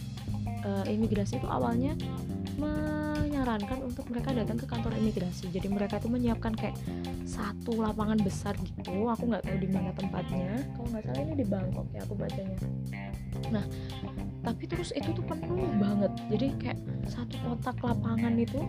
e, 0.64 0.70
imigrasi 0.96 1.38
itu 1.42 1.48
awalnya 1.50 1.94
menyarankan 3.50 3.82
untuk 3.82 4.06
mereka 4.14 4.30
datang 4.30 4.62
ke 4.62 4.66
kantor 4.70 4.94
imigrasi. 5.02 5.50
Jadi 5.50 5.74
mereka 5.74 5.98
tuh 5.98 6.14
menyiapkan 6.14 6.54
kayak 6.54 6.78
satu 7.26 7.82
lapangan 7.82 8.22
besar 8.22 8.54
gitu. 8.62 9.10
Aku 9.10 9.26
nggak 9.26 9.42
tahu 9.42 9.58
di 9.58 9.70
mana 9.74 9.90
tempatnya. 9.98 10.62
Kalau 10.78 10.88
nggak 10.94 11.04
salah 11.10 11.22
ini 11.26 11.34
di 11.34 11.46
Bangkok 11.50 11.88
ya 11.90 12.06
aku 12.06 12.14
bacanya. 12.14 12.58
Nah 13.50 13.66
tapi 14.46 14.64
terus 14.70 14.94
itu 14.94 15.10
tuh 15.18 15.26
penuh 15.26 15.66
banget. 15.82 16.14
Jadi 16.30 16.48
kayak 16.62 16.80
satu 17.10 17.36
kotak 17.42 17.82
lapangan 17.82 18.38
itu 18.38 18.62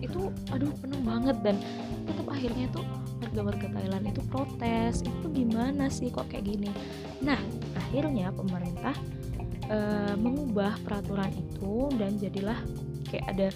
itu 0.00 0.32
aduh 0.48 0.72
penuh 0.80 1.00
banget. 1.04 1.36
Dan 1.44 1.60
tetap 2.08 2.24
akhirnya 2.32 2.72
tuh 2.72 2.88
warga-warga 3.20 3.68
Thailand 3.68 4.04
itu 4.08 4.22
protes 4.32 5.04
itu 5.04 5.26
gimana 5.28 5.92
sih 5.92 6.08
kok 6.08 6.32
kayak 6.32 6.48
gini? 6.48 6.72
Nah 7.20 7.36
akhirnya 7.76 8.32
pemerintah 8.32 8.96
uh, 9.68 10.16
mengubah 10.16 10.80
peraturan 10.88 11.28
itu 11.36 11.92
dan 12.00 12.16
jadilah 12.16 12.56
kayak 13.08 13.26
ada 13.34 13.48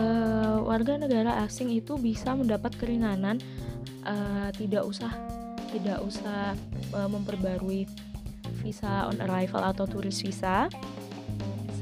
uh, 0.00 0.58
warga 0.62 0.96
negara 0.96 1.42
asing 1.44 1.74
itu 1.74 1.98
bisa 1.98 2.32
mendapat 2.32 2.72
keringanan 2.78 3.42
uh, 4.06 4.48
tidak 4.54 4.86
usah 4.86 5.12
tidak 5.74 5.98
usah 6.02 6.54
uh, 6.94 7.08
memperbarui 7.10 7.84
visa 8.62 9.10
on 9.10 9.18
arrival 9.26 9.62
atau 9.66 9.84
turis 9.84 10.22
visa 10.22 10.70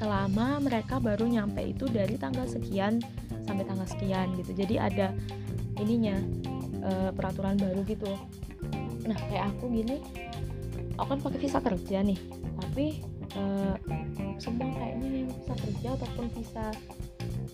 selama 0.01 0.59
mereka 0.59 0.99
baru 0.99 1.29
nyampe 1.29 1.63
itu 1.63 1.87
dari 1.87 2.19
tanggal 2.19 2.45
sekian 2.45 2.99
sampai 3.45 3.65
tanggal 3.65 3.87
sekian 3.87 4.35
gitu. 4.41 4.57
Jadi 4.57 4.81
ada 4.81 5.13
ininya 5.79 6.17
uh, 6.83 7.11
peraturan 7.15 7.61
baru 7.61 7.85
gitu. 7.87 8.11
Nah 9.05 9.17
kayak 9.31 9.55
aku 9.55 9.71
gini 9.71 10.01
aku 10.99 11.09
kan 11.15 11.21
pakai 11.21 11.39
visa 11.43 11.59
kerja 11.59 11.99
nih 12.03 12.19
tapi 12.63 13.03
uh, 13.39 13.77
semua 14.39 14.71
kayaknya 14.75 15.09
yang 15.23 15.29
visa 15.31 15.55
kerja 15.55 15.89
ataupun 15.99 16.27
visa 16.35 16.67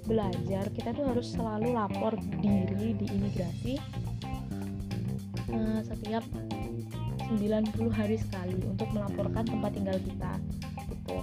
belajar 0.08 0.64
kita 0.74 0.90
tuh 0.96 1.04
harus 1.06 1.26
selalu 1.30 1.68
lapor 1.76 2.16
diri 2.42 2.96
di 2.96 3.06
imigrasi 3.14 3.74
uh, 5.54 5.80
setiap 5.86 6.24
90 7.30 7.94
hari 7.94 8.18
sekali 8.18 8.58
untuk 8.66 8.90
melaporkan 8.90 9.46
tempat 9.46 9.70
tinggal 9.70 9.98
kita 10.02 10.32
gitu. 10.90 11.22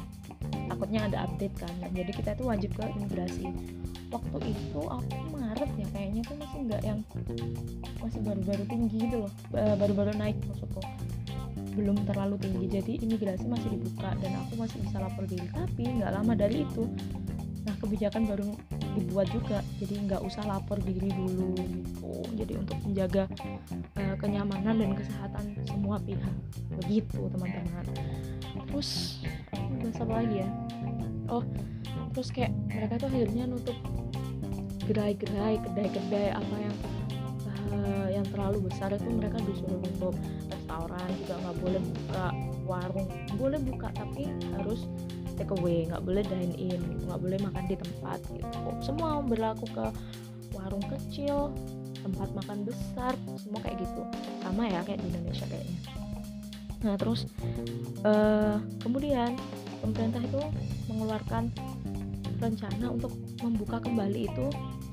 Takutnya 0.72 1.04
ada 1.04 1.28
update 1.28 1.56
kan 1.60 1.74
jadi 1.92 2.12
kita 2.16 2.32
tuh 2.40 2.48
wajib 2.48 2.72
ke 2.80 2.84
imigrasi. 2.96 3.52
Waktu 4.08 4.56
itu 4.56 4.82
aku 4.88 5.16
Maret 5.36 5.68
ya 5.76 5.88
kayaknya 5.92 6.22
tuh 6.24 6.36
masih 6.40 6.60
nggak 6.64 6.82
yang 6.88 7.00
masih 8.00 8.20
baru-baru 8.24 8.64
tinggi 8.72 8.98
gitu 9.04 9.28
loh. 9.28 9.32
Baru-baru 9.52 10.16
naik 10.16 10.40
maksudku 10.48 10.80
belum 11.78 12.10
terlalu 12.10 12.42
tinggi. 12.42 12.66
Jadi 12.82 12.94
imigrasi 13.06 13.46
masih 13.46 13.78
dibuka 13.78 14.18
dan 14.18 14.34
aku 14.42 14.58
masih 14.58 14.82
bisa 14.82 14.98
lapor 14.98 15.30
diri. 15.30 15.46
Tapi 15.54 15.84
nggak 16.02 16.12
lama 16.12 16.34
dari 16.34 16.66
itu 16.66 16.90
nah 17.68 17.76
kebijakan 17.84 18.24
baru 18.26 18.50
dibuat 18.98 19.28
juga. 19.30 19.62
Jadi 19.78 19.94
nggak 20.10 20.22
usah 20.26 20.42
lapor 20.50 20.82
diri 20.82 21.14
dulu 21.14 21.54
gitu. 21.54 22.12
Jadi 22.34 22.54
untuk 22.58 22.78
menjaga 22.82 23.24
uh, 24.02 24.16
kenyamanan 24.18 24.76
dan 24.82 24.92
kesehatan 24.98 25.46
semua 25.70 26.02
pihak. 26.02 26.34
Begitu 26.82 27.30
teman-teman. 27.30 27.86
Terus 28.74 29.22
bahas 29.78 29.98
apa 30.02 30.14
lagi 30.26 30.36
ya? 30.42 30.50
Oh 31.30 31.46
terus 32.18 32.34
kayak 32.34 32.50
mereka 32.66 32.98
tuh 32.98 33.14
akhirnya 33.14 33.46
nutup 33.46 33.78
gerai-gerai 34.90 35.62
kedai-kedai 35.62 36.34
apa 36.34 36.56
yang 36.58 36.76
uh, 37.70 38.08
yang 38.10 38.26
terlalu 38.34 38.66
besar 38.66 38.90
itu 38.90 39.06
mereka 39.06 39.38
disuruh 39.46 39.78
tutup 39.86 40.18
restoran 40.78 41.10
juga 41.18 41.34
nggak 41.42 41.58
boleh 41.58 41.82
buka 41.82 42.26
warung. 42.70 43.08
Boleh 43.34 43.60
buka 43.66 43.88
tapi 43.98 44.30
harus 44.54 44.86
take 45.38 45.54
away 45.54 45.90
nggak 45.90 46.04
boleh 46.06 46.24
dine 46.26 46.54
in 46.58 46.82
nggak 47.06 47.20
boleh 47.22 47.38
makan 47.42 47.64
di 47.66 47.76
tempat 47.78 48.20
gitu. 48.30 48.70
Semua 48.82 49.22
berlaku 49.26 49.66
ke 49.74 49.86
warung 50.54 50.86
kecil 50.86 51.50
tempat 52.06 52.30
makan 52.38 52.62
besar 52.64 53.18
semua 53.42 53.60
kayak 53.66 53.82
gitu. 53.82 54.02
Sama 54.46 54.70
ya 54.70 54.86
kayak 54.86 55.02
di 55.02 55.08
Indonesia 55.10 55.46
kayaknya. 55.50 55.80
Nah 56.86 56.94
terus 56.94 57.26
uh, 58.06 58.62
kemudian 58.86 59.34
pemerintah 59.82 60.22
itu 60.22 60.42
mengeluarkan 60.94 61.50
rencana 62.38 62.94
untuk 62.94 63.18
membuka 63.42 63.82
kembali 63.82 64.30
itu 64.30 64.46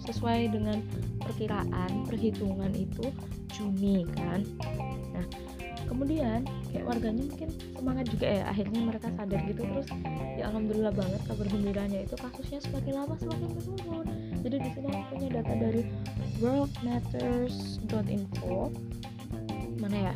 sesuai 0.08 0.48
dengan 0.48 0.80
perkiraan 1.20 2.08
perhitungan 2.08 2.72
itu 2.72 3.12
Juni 3.52 4.08
kan 4.16 4.40
kemudian 5.94 6.42
kayak 6.74 6.90
warganya 6.90 7.22
mungkin 7.22 7.54
semangat 7.78 8.10
juga 8.10 8.26
ya 8.26 8.50
akhirnya 8.50 8.82
mereka 8.82 9.14
sadar 9.14 9.46
gitu 9.46 9.62
terus 9.62 9.86
ya 10.34 10.50
alhamdulillah 10.50 10.90
banget 10.90 11.22
kabar 11.22 11.46
gembiranya 11.46 12.02
itu 12.02 12.18
kasusnya 12.18 12.58
semakin 12.58 12.98
lama 12.98 13.14
semakin 13.14 13.54
menurun. 13.54 14.10
Jadi 14.42 14.58
di 14.58 14.74
sini 14.74 14.90
aku 14.90 15.14
punya 15.14 15.38
data 15.38 15.54
dari 15.54 15.86
worldmatters.info 16.42 18.74
mana 19.78 20.10
ya? 20.10 20.14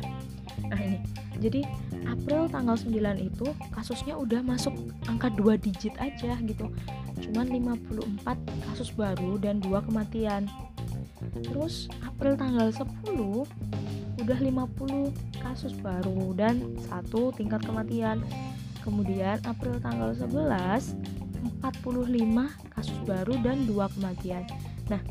Nah 0.67 0.83
ini. 0.83 0.99
Jadi 1.39 1.63
April 2.03 2.51
tanggal 2.51 2.75
9 2.75 2.91
itu 3.15 3.47
kasusnya 3.71 4.19
udah 4.19 4.43
masuk 4.43 4.75
angka 5.07 5.31
2 5.31 5.55
digit 5.55 5.95
aja 5.95 6.35
gitu. 6.43 6.67
Cuman 7.23 7.47
54 7.47 8.27
kasus 8.67 8.91
baru 8.91 9.39
dan 9.39 9.63
dua 9.63 9.79
kematian. 9.79 10.51
Terus 11.39 11.87
April 12.03 12.35
tanggal 12.35 12.75
10 12.75 13.47
udah 14.29 14.45
50 14.45 15.41
kasus 15.41 15.73
baru 15.81 16.37
dan 16.37 16.61
satu 16.85 17.33
tingkat 17.33 17.65
kematian. 17.65 18.21
Kemudian 18.85 19.41
April 19.41 19.81
tanggal 19.81 20.13
11 20.13 20.93
45 21.65 22.45
kasus 22.77 22.99
baru 23.09 23.33
dan 23.41 23.65
dua 23.65 23.89
kematian. 23.89 24.45
Nah 24.85 25.01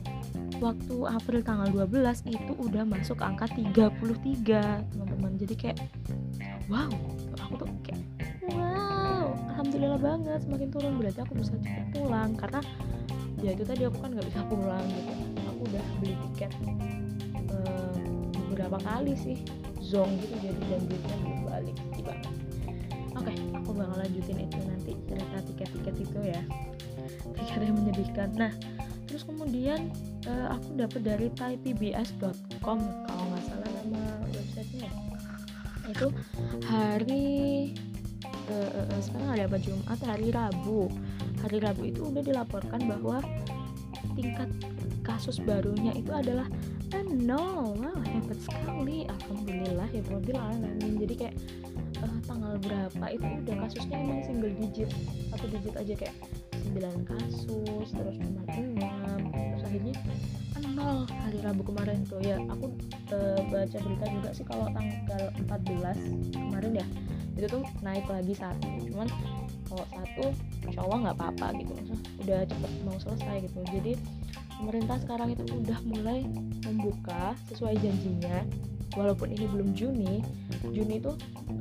waktu 0.62 0.96
April 1.10 1.42
tanggal 1.42 1.66
12 1.66 2.30
itu 2.30 2.52
udah 2.62 2.86
masuk 2.86 3.18
angka 3.18 3.50
33 3.58 4.86
teman-teman. 4.86 5.34
Jadi 5.34 5.54
kayak 5.58 5.82
wow 6.70 6.86
aku 7.42 7.58
tuh 7.58 7.66
kayak 7.82 7.98
wow 8.54 9.34
alhamdulillah 9.50 9.98
banget 9.98 10.46
semakin 10.46 10.68
turun. 10.70 10.94
Berarti 10.94 11.26
aku 11.26 11.34
bisa 11.42 11.58
cepat 11.58 11.90
pulang 11.90 12.38
karena 12.38 12.62
ya 13.42 13.50
itu 13.50 13.66
tadi 13.66 13.82
aku 13.82 13.98
kan 13.98 14.14
nggak 14.14 14.30
bisa 14.30 14.46
pulang 14.46 14.86
gitu. 14.86 15.12
Aku 15.42 15.60
udah 15.66 15.84
beli 15.98 16.14
tiket 16.30 16.54
beberapa 18.58 18.82
kali 18.82 19.14
sih 19.14 19.38
zong 19.78 20.18
gitu 20.18 20.34
jadi 20.42 20.62
dan 20.66 20.82
duitnya 20.90 21.16
belum 21.22 21.40
balik 21.46 21.76
tiba. 21.94 22.14
Oke 23.14 23.30
okay, 23.30 23.36
aku 23.54 23.70
bakal 23.70 23.96
lanjutin 24.02 24.38
itu 24.42 24.58
nanti 24.66 24.92
cerita 25.06 25.38
tiket-tiket 25.46 25.94
itu 26.02 26.20
ya. 26.26 26.42
Tiket 27.38 27.60
yang 27.62 27.78
menyedihkan. 27.78 28.28
Nah 28.34 28.50
terus 29.06 29.22
kemudian 29.22 29.94
uh, 30.26 30.58
aku 30.58 30.74
dapat 30.74 31.00
dari 31.06 31.30
thaipbs.com 31.38 32.78
kalau 32.82 33.24
nggak 33.30 33.44
salah 33.46 33.70
nama 33.78 34.02
websitenya 34.26 34.90
itu 35.88 36.08
hari 36.66 37.30
uh, 38.50 38.70
uh, 38.74 38.98
sekarang 38.98 39.38
ada 39.38 39.44
apa? 39.46 39.58
Jumat 39.62 40.00
hari 40.02 40.34
Rabu. 40.34 40.90
Hari 41.46 41.62
Rabu 41.62 41.82
itu 41.86 42.10
udah 42.10 42.26
dilaporkan 42.26 42.90
bahwa 42.90 43.22
tingkat 44.18 44.50
kasus 45.06 45.38
barunya 45.38 45.94
itu 45.94 46.10
adalah 46.10 46.50
nol 47.28 47.76
wow 47.76 47.98
hebat 48.00 48.38
sekali. 48.40 49.04
Alhamdulillah 49.04 49.88
ya 49.92 50.02
mobil 50.08 50.36
alamin. 50.36 50.92
Jadi 51.04 51.14
kayak 51.14 51.34
uh, 52.00 52.18
tanggal 52.24 52.54
berapa 52.64 53.04
itu 53.12 53.26
udah 53.26 53.54
kasusnya 53.66 53.96
emang 54.00 54.20
single 54.24 54.54
digit. 54.56 54.90
Satu 55.28 55.46
digit 55.52 55.74
aja 55.76 55.94
kayak 55.94 56.16
9 56.72 57.08
kasus 57.08 57.86
terus 57.92 58.16
cuma 58.20 58.42
6 58.48 58.76
terus 59.32 59.62
akhirnya 59.64 59.94
nol 60.78 61.04
hari 61.10 61.38
Rabu 61.42 61.62
kemarin 61.66 62.06
tuh. 62.06 62.20
Ya 62.24 62.40
aku 62.48 62.72
uh, 63.12 63.40
baca 63.52 63.76
berita 63.76 64.06
juga 64.08 64.30
sih 64.32 64.46
kalau 64.46 64.66
tanggal 64.72 65.22
14 65.44 66.32
kemarin 66.32 66.72
ya 66.80 66.86
itu 67.38 67.46
tuh 67.46 67.62
naik 67.84 68.06
lagi 68.08 68.34
satu. 68.34 68.68
Cuman 68.88 69.08
kalau 69.68 69.84
satu 69.92 70.24
insya 70.64 70.80
Allah 70.82 70.98
nggak 71.08 71.16
apa-apa 71.20 71.46
gitu. 71.60 71.74
Udah 72.24 72.40
cepet 72.48 72.72
mau 72.82 72.96
selesai 72.96 73.36
gitu. 73.46 73.60
Jadi 73.68 73.92
pemerintah 74.58 74.98
sekarang 75.00 75.32
itu 75.32 75.42
udah 75.46 75.78
mulai 75.86 76.26
membuka 76.66 77.32
sesuai 77.48 77.78
janjinya. 77.78 78.42
Walaupun 78.96 79.30
ini 79.30 79.46
belum 79.52 79.76
Juni 79.76 80.24
Juni 80.66 80.98
itu 80.98 81.12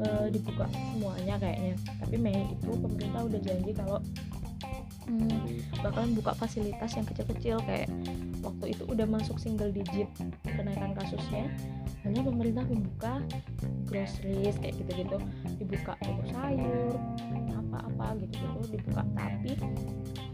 uh, 0.02 0.28
dibuka 0.32 0.66
semuanya 0.74 1.38
kayaknya. 1.38 1.76
Tapi 2.02 2.16
Mei 2.18 2.50
itu 2.50 2.72
pemerintah 2.74 3.22
udah 3.30 3.40
janji 3.42 3.72
kalau 3.78 3.98
hmm, 5.06 5.62
bakalan 5.86 6.12
buka 6.18 6.34
fasilitas 6.34 6.98
yang 6.98 7.06
kecil-kecil 7.06 7.58
kayak 7.66 7.90
waktu 8.42 8.74
itu 8.74 8.84
udah 8.90 9.06
masuk 9.06 9.38
single 9.38 9.70
digit 9.70 10.10
kenaikan 10.44 10.98
kasusnya. 10.98 11.52
Hanya 12.06 12.24
pemerintah 12.24 12.64
membuka 12.66 13.22
groceries 13.86 14.58
kayak 14.58 14.80
gitu-gitu. 14.82 15.18
Dibuka 15.62 15.94
toko 16.02 16.24
sayur 16.32 16.96
apa-apa 17.54 18.18
gitu-gitu 18.24 18.80
dibuka. 18.80 19.04
Tapi 19.14 19.54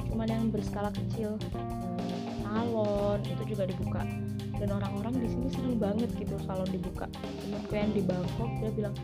cuman 0.07 0.27
yang 0.29 0.45
berskala 0.53 0.93
kecil 0.93 1.35
hmm, 1.35 2.22
salon 2.53 3.19
itu 3.25 3.43
juga 3.49 3.63
dibuka. 3.65 4.01
Dan 4.53 4.69
orang-orang 4.79 5.17
di 5.19 5.27
sini 5.27 5.47
seneng 5.49 5.75
banget 5.81 6.09
gitu 6.13 6.37
salon 6.45 6.69
dibuka. 6.69 7.09
Temanku 7.41 7.73
yang 7.73 7.91
di 7.91 8.01
Bangkok 8.05 8.51
dia 8.61 8.71
bilang 8.71 8.95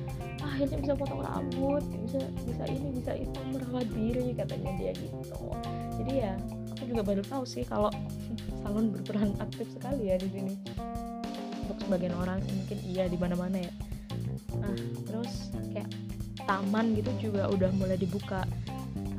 ah, 0.45 0.53
akhirnya 0.55 0.77
bisa 0.79 0.93
potong 0.95 1.21
rambut 1.25 1.83
bisa 2.05 2.19
bisa 2.45 2.63
ini 2.69 2.89
bisa 2.95 3.11
itu 3.17 3.39
merawat 3.49 3.87
diri 3.91 4.31
katanya 4.37 4.71
dia 4.77 4.91
gitu. 4.95 5.17
Jadi 5.99 6.11
ya 6.13 6.33
aku 6.77 6.83
juga 6.85 7.01
baru 7.03 7.21
tahu 7.25 7.43
sih 7.43 7.65
kalau 7.65 7.89
salon 8.61 8.93
berperan 8.93 9.33
aktif 9.41 9.67
sekali 9.73 10.13
ya 10.13 10.15
di 10.21 10.29
sini. 10.29 10.53
Untuk 11.65 11.77
sebagian 11.85 12.15
orang 12.15 12.39
mungkin 12.45 12.77
iya 12.85 13.09
di 13.09 13.17
mana-mana 13.17 13.57
ya. 13.59 13.73
Nah 14.61 14.77
terus 15.09 15.51
kayak 15.73 15.89
taman 16.45 16.95
gitu 16.95 17.11
juga 17.19 17.49
udah 17.49 17.73
mulai 17.75 17.97
dibuka. 17.97 18.45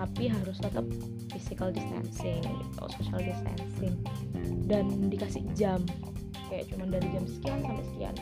Tapi 0.01 0.33
harus 0.33 0.57
tetap 0.57 0.89
physical 1.29 1.69
distancing 1.73 2.41
gitu 2.41 2.85
social 2.97 3.21
distancing 3.21 3.95
dan 4.71 4.87
dikasih 5.11 5.43
jam. 5.59 5.83
Kayak 6.47 6.71
cuman 6.71 6.89
dari 6.95 7.09
jam 7.11 7.25
sekian 7.27 7.59
sampai 7.67 7.85
sekian. 7.91 8.15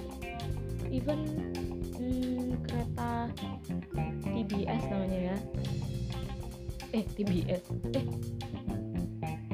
Even 0.89 1.21
hmm, 2.01 2.57
kereta 2.65 3.13
TBS 4.25 4.83
namanya 4.89 5.19
ya. 5.33 5.37
Eh 6.97 7.05
TBS 7.13 7.65
eh 7.93 8.05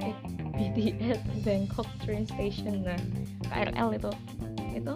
eh 0.06 0.16
BTS 0.54 1.18
Bangkok 1.42 1.90
Train 2.06 2.22
Station. 2.30 2.86
Nah 2.86 2.98
KRL 3.50 3.98
itu. 3.98 4.12
Itu? 4.78 4.94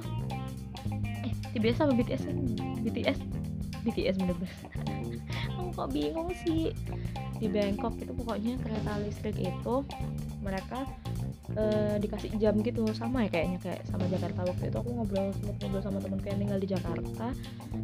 Eh 1.26 1.35
TBS 1.50 1.83
apa 1.83 1.93
BTS 1.99 2.31
BTS 2.87 3.19
BTS 3.83 4.14
bener-bener. 4.23 4.55
Aku 5.59 5.75
kok 5.75 5.90
bingung 5.90 6.31
sih 6.47 6.71
di 7.38 7.47
Bangkok 7.50 7.95
itu 7.99 8.12
pokoknya 8.14 8.59
kereta 8.62 8.92
listrik 9.02 9.38
itu 9.38 9.75
mereka 10.42 10.87
uh, 11.54 11.97
dikasih 11.99 12.35
jam 12.38 12.59
gitu 12.62 12.87
sama 12.95 13.26
ya 13.26 13.30
kayaknya 13.30 13.59
kayak 13.62 13.80
sama 13.87 14.04
Jakarta 14.11 14.40
waktu 14.47 14.64
itu. 14.71 14.76
Aku 14.78 14.90
ngobrol 14.95 15.30
sempat 15.35 15.57
ngobrol 15.62 15.83
sama 15.83 15.99
temen 16.02 16.21
kayak 16.23 16.38
tinggal 16.42 16.59
di 16.59 16.68
Jakarta. 16.68 17.26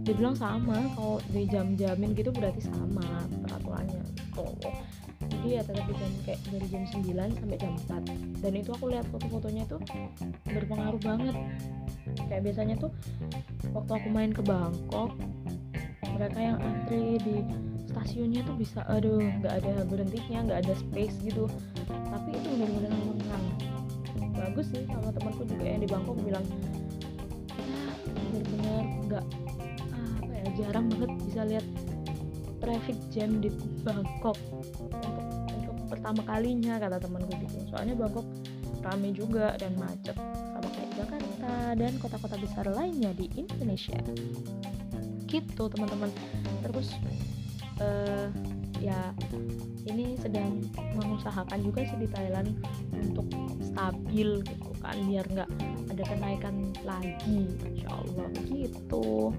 Dia 0.04 0.14
bilang 0.14 0.37
sama 0.37 0.76
kalau 0.99 1.16
di 1.30 1.42
jam-jamin 1.46 2.11
gitu 2.14 2.30
berarti 2.34 2.62
sama 2.66 3.06
peraturannya. 3.46 4.02
Gitu 4.34 4.70
jadi 5.25 5.61
ya 5.61 5.62
tetap 5.64 5.87
jam 5.88 6.12
kayak 6.25 6.40
dari 6.52 6.66
jam 6.68 6.82
9 6.84 7.40
sampai 7.40 7.58
jam 7.61 7.73
4 7.88 8.40
dan 8.44 8.52
itu 8.56 8.70
aku 8.73 8.84
lihat 8.92 9.06
foto-fotonya 9.08 9.64
tuh 9.68 9.80
berpengaruh 10.49 11.00
banget. 11.00 11.37
Kayak 12.28 12.42
biasanya 12.49 12.75
tuh 12.80 12.90
waktu 13.73 13.92
aku 13.92 14.08
main 14.12 14.32
ke 14.32 14.42
Bangkok 14.44 15.16
mereka 16.14 16.38
yang 16.38 16.58
antri 16.61 17.18
di 17.20 17.37
stasiunnya 17.94 18.42
tuh 18.42 18.59
bisa 18.59 18.83
aduh 18.90 19.22
nggak 19.22 19.54
ada 19.62 19.87
berhentinya 19.87 20.50
nggak 20.50 20.59
ada 20.66 20.74
space 20.74 21.14
gitu. 21.22 21.46
Tapi 21.87 22.28
itu 22.35 22.46
benar-benar 22.59 22.90
lengang 22.90 23.46
bagus 24.35 24.66
sih 24.74 24.83
sama 24.90 25.14
temanku 25.14 25.46
juga 25.46 25.64
yang 25.64 25.80
di 25.80 25.88
Bangkok 25.88 26.18
bilang 26.20 26.44
ya 27.54 28.20
benar-benar 28.35 28.85
nggak 29.07 29.24
apa 29.94 30.33
ya 30.35 30.46
jarang 30.59 30.87
banget 30.90 31.11
bisa 31.22 31.40
lihat 31.46 31.66
traffic 32.59 32.98
jam 33.14 33.38
di 33.38 33.48
Bangkok 33.87 34.37
untuk 34.83 35.24
untuk 35.54 35.76
pertama 35.87 36.20
kalinya 36.26 36.76
kata 36.83 36.98
temanku 36.98 37.33
gitu. 37.40 37.57
Soalnya 37.70 37.94
Bangkok 37.94 38.26
rame 38.85 39.16
juga 39.16 39.57
dan 39.57 39.72
macet 39.80 40.16
sama 40.52 40.68
kayak 40.76 40.90
Jakarta 40.92 41.54
dan 41.72 41.92
kota-kota 41.96 42.37
besar 42.37 42.68
lainnya 42.68 43.16
di 43.16 43.33
Indonesia. 43.33 43.96
Gitu 45.24 45.62
teman-teman. 45.72 46.12
Terus 46.64 46.92
uh, 47.80 48.28
ya 48.82 49.14
ini 49.88 50.16
sedang 50.20 50.60
mengusahakan 50.96 51.60
juga 51.64 51.87
sih 51.88 51.98
di 52.04 52.08
Thailand 52.10 52.52
untuk 52.92 53.26
stabil 53.62 54.44
gitu 54.44 54.70
kan 54.84 54.96
biar 55.08 55.24
nggak 55.30 55.50
ada 55.94 56.02
kenaikan 56.04 56.74
lagi 56.84 57.48
insya 57.64 57.88
Allah 57.88 58.28
gitu 58.50 59.32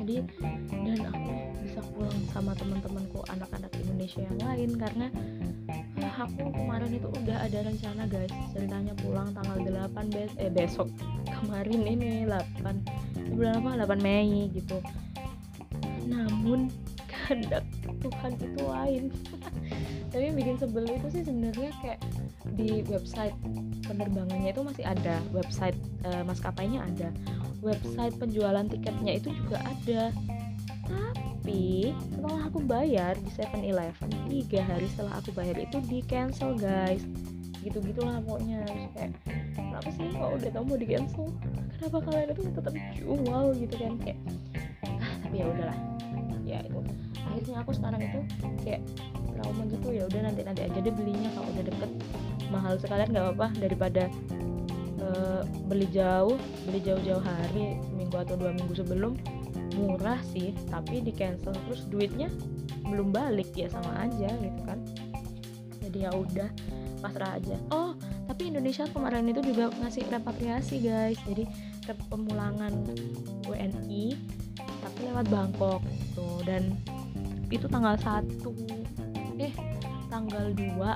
jadi 0.00 0.24
dan 0.72 1.00
aku 1.12 1.32
bisa 1.62 1.80
pulang 1.92 2.20
sama 2.32 2.52
teman-temanku 2.56 3.20
anak-anak 3.28 3.70
Indonesia 3.78 4.24
yang 4.24 4.38
lain 4.40 4.70
karena 4.80 5.06
ah, 6.02 6.26
aku 6.26 6.50
kemarin 6.56 6.90
itu 6.90 7.08
udah 7.10 7.38
ada 7.44 7.58
rencana 7.62 8.02
guys 8.08 8.32
ceritanya 8.56 8.94
pulang 8.98 9.30
tanggal 9.36 9.60
8 9.60 10.14
bes 10.14 10.32
eh 10.40 10.50
besok 10.50 10.88
kemarin 11.28 11.80
ini 11.84 12.10
8 12.26 13.10
bulan 13.34 13.62
apa 13.62 13.70
8 13.94 14.04
Mei 14.04 14.50
gitu. 14.52 14.78
Namun 16.08 16.68
kehendak 17.30 17.62
Tuhan 18.02 18.32
itu 18.42 18.62
lain. 18.66 19.02
Tapi 20.10 20.22
yang 20.26 20.36
bikin 20.36 20.56
sebel 20.58 20.82
itu 20.90 21.06
sih 21.14 21.22
sebenarnya 21.22 21.70
kayak 21.78 22.00
di 22.58 22.82
website 22.90 23.36
penerbangannya 23.86 24.50
itu 24.50 24.66
masih 24.66 24.82
ada. 24.82 25.22
Website 25.30 25.78
uh, 26.02 26.26
maskapainya 26.26 26.82
ada. 26.82 27.14
Website 27.62 28.18
penjualan 28.18 28.66
tiketnya 28.66 29.22
itu 29.22 29.30
juga 29.30 29.62
ada. 29.62 30.10
Tapi 30.90 31.94
setelah 32.10 32.50
aku 32.50 32.58
bayar 32.66 33.14
di 33.22 33.30
7-Eleven 33.30 34.10
tiga 34.26 34.60
hari 34.66 34.90
setelah 34.90 35.22
aku 35.22 35.30
bayar 35.30 35.54
itu 35.54 35.78
di 35.86 36.02
cancel 36.02 36.58
guys. 36.58 37.06
Gitu 37.62 37.78
gitulah 37.78 38.18
pokoknya. 38.26 38.66
Terus 38.66 38.90
kayak 38.98 39.12
kenapa 39.54 39.88
sih 39.94 40.10
kok 40.10 40.30
udah 40.34 40.50
tau 40.50 40.64
mau 40.66 40.74
di 40.74 40.86
cancel 40.90 41.26
kenapa 41.78 41.98
kalian 42.10 42.28
itu 42.34 42.42
tetap 42.58 42.74
jual? 42.98 43.44
Gitu 43.54 43.74
kan 43.78 43.94
kayak 44.02 44.18
ah 44.98 45.14
tapi 45.22 45.36
ya 45.38 45.46
udahlah. 45.46 45.78
Ya 46.42 46.58
itu 46.66 46.82
akhirnya 47.30 47.56
aku 47.62 47.72
sekarang 47.72 48.00
itu 48.02 48.20
kayak 48.66 48.82
trauma 49.30 49.62
gitu 49.70 49.88
ya 49.94 50.04
udah 50.10 50.20
nanti 50.28 50.40
nanti 50.44 50.60
aja 50.66 50.78
deh 50.82 50.94
belinya 50.94 51.30
kalau 51.32 51.48
udah 51.54 51.64
deket. 51.64 51.90
Mahal 52.50 52.74
sekalian 52.82 53.08
nggak 53.14 53.24
apa-apa 53.30 53.48
daripada 53.62 54.10
uh, 54.98 55.42
beli 55.70 55.86
jauh 55.94 56.34
beli 56.66 56.80
jauh-jauh 56.82 57.22
hari 57.22 57.78
seminggu 57.86 58.16
atau 58.18 58.34
dua 58.34 58.50
minggu 58.50 58.74
sebelum 58.74 59.14
murah 59.78 60.18
sih 60.34 60.52
tapi 60.68 61.00
di 61.00 61.14
cancel. 61.14 61.54
Terus 61.70 61.86
duitnya 61.86 62.28
belum 62.84 63.14
balik 63.14 63.54
ya 63.54 63.70
sama 63.70 64.10
aja 64.10 64.28
gitu 64.28 64.60
kan. 64.66 64.82
Jadi 65.80 65.98
ya 66.04 66.10
udah 66.10 66.50
pasrah 67.00 67.38
aja. 67.38 67.56
Oh 67.70 67.94
tapi 68.26 68.50
Indonesia 68.50 68.84
kemarin 68.90 69.30
itu 69.30 69.40
juga 69.46 69.70
ngasih 69.78 70.04
repatriasi 70.10 70.76
guys. 70.82 71.18
Jadi 71.24 71.46
pemulangan 71.90 72.70
WNI 73.50 74.14
tapi 74.80 75.00
lewat 75.10 75.26
Bangkok 75.26 75.82
tuh 76.14 76.38
dan 76.46 76.76
itu 77.50 77.66
tanggal 77.66 77.98
1 77.98 79.42
eh 79.42 79.54
tanggal 80.06 80.44
2 80.54 80.78
nah 80.78 80.94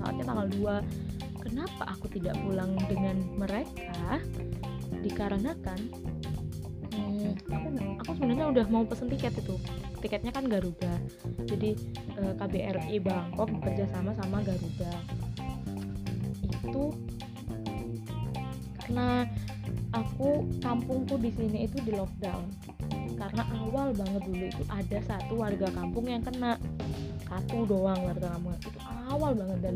saatnya 0.00 0.24
tanggal 0.24 0.46
2 0.48 1.04
kenapa 1.44 1.84
aku 1.92 2.08
tidak 2.08 2.34
pulang 2.40 2.74
dengan 2.88 3.20
mereka? 3.36 4.18
Dikarenakan 5.04 5.78
hmm, 6.96 7.30
aku 7.52 7.68
aku 8.00 8.10
sebenarnya 8.16 8.46
udah 8.50 8.66
mau 8.72 8.82
pesen 8.88 9.12
tiket 9.12 9.36
itu. 9.36 9.60
Tiketnya 10.00 10.32
kan 10.32 10.48
Garuda. 10.48 10.96
Jadi 11.44 11.76
eh, 12.16 12.34
KBRI 12.40 12.96
Bangkok 13.04 13.52
bekerja 13.60 13.84
sama 13.92 14.16
sama 14.16 14.40
Garuda. 14.40 14.92
Itu 16.64 16.96
karena 18.80 19.28
aku 19.92 20.44
kampungku 20.60 21.16
di 21.20 21.30
sini 21.32 21.70
itu 21.70 21.80
di 21.84 21.92
lockdown 21.94 22.44
karena 23.24 23.42
awal 23.56 23.88
banget 23.96 24.22
dulu 24.28 24.44
itu 24.52 24.62
ada 24.68 24.98
satu 25.08 25.32
warga 25.40 25.68
kampung 25.72 26.04
yang 26.04 26.20
kena. 26.20 26.60
Satu 27.24 27.64
doang 27.64 27.96
warga 28.04 28.36
kampung. 28.36 28.52
Itu 28.60 28.78
awal 29.08 29.32
banget 29.32 29.58
dan 29.64 29.74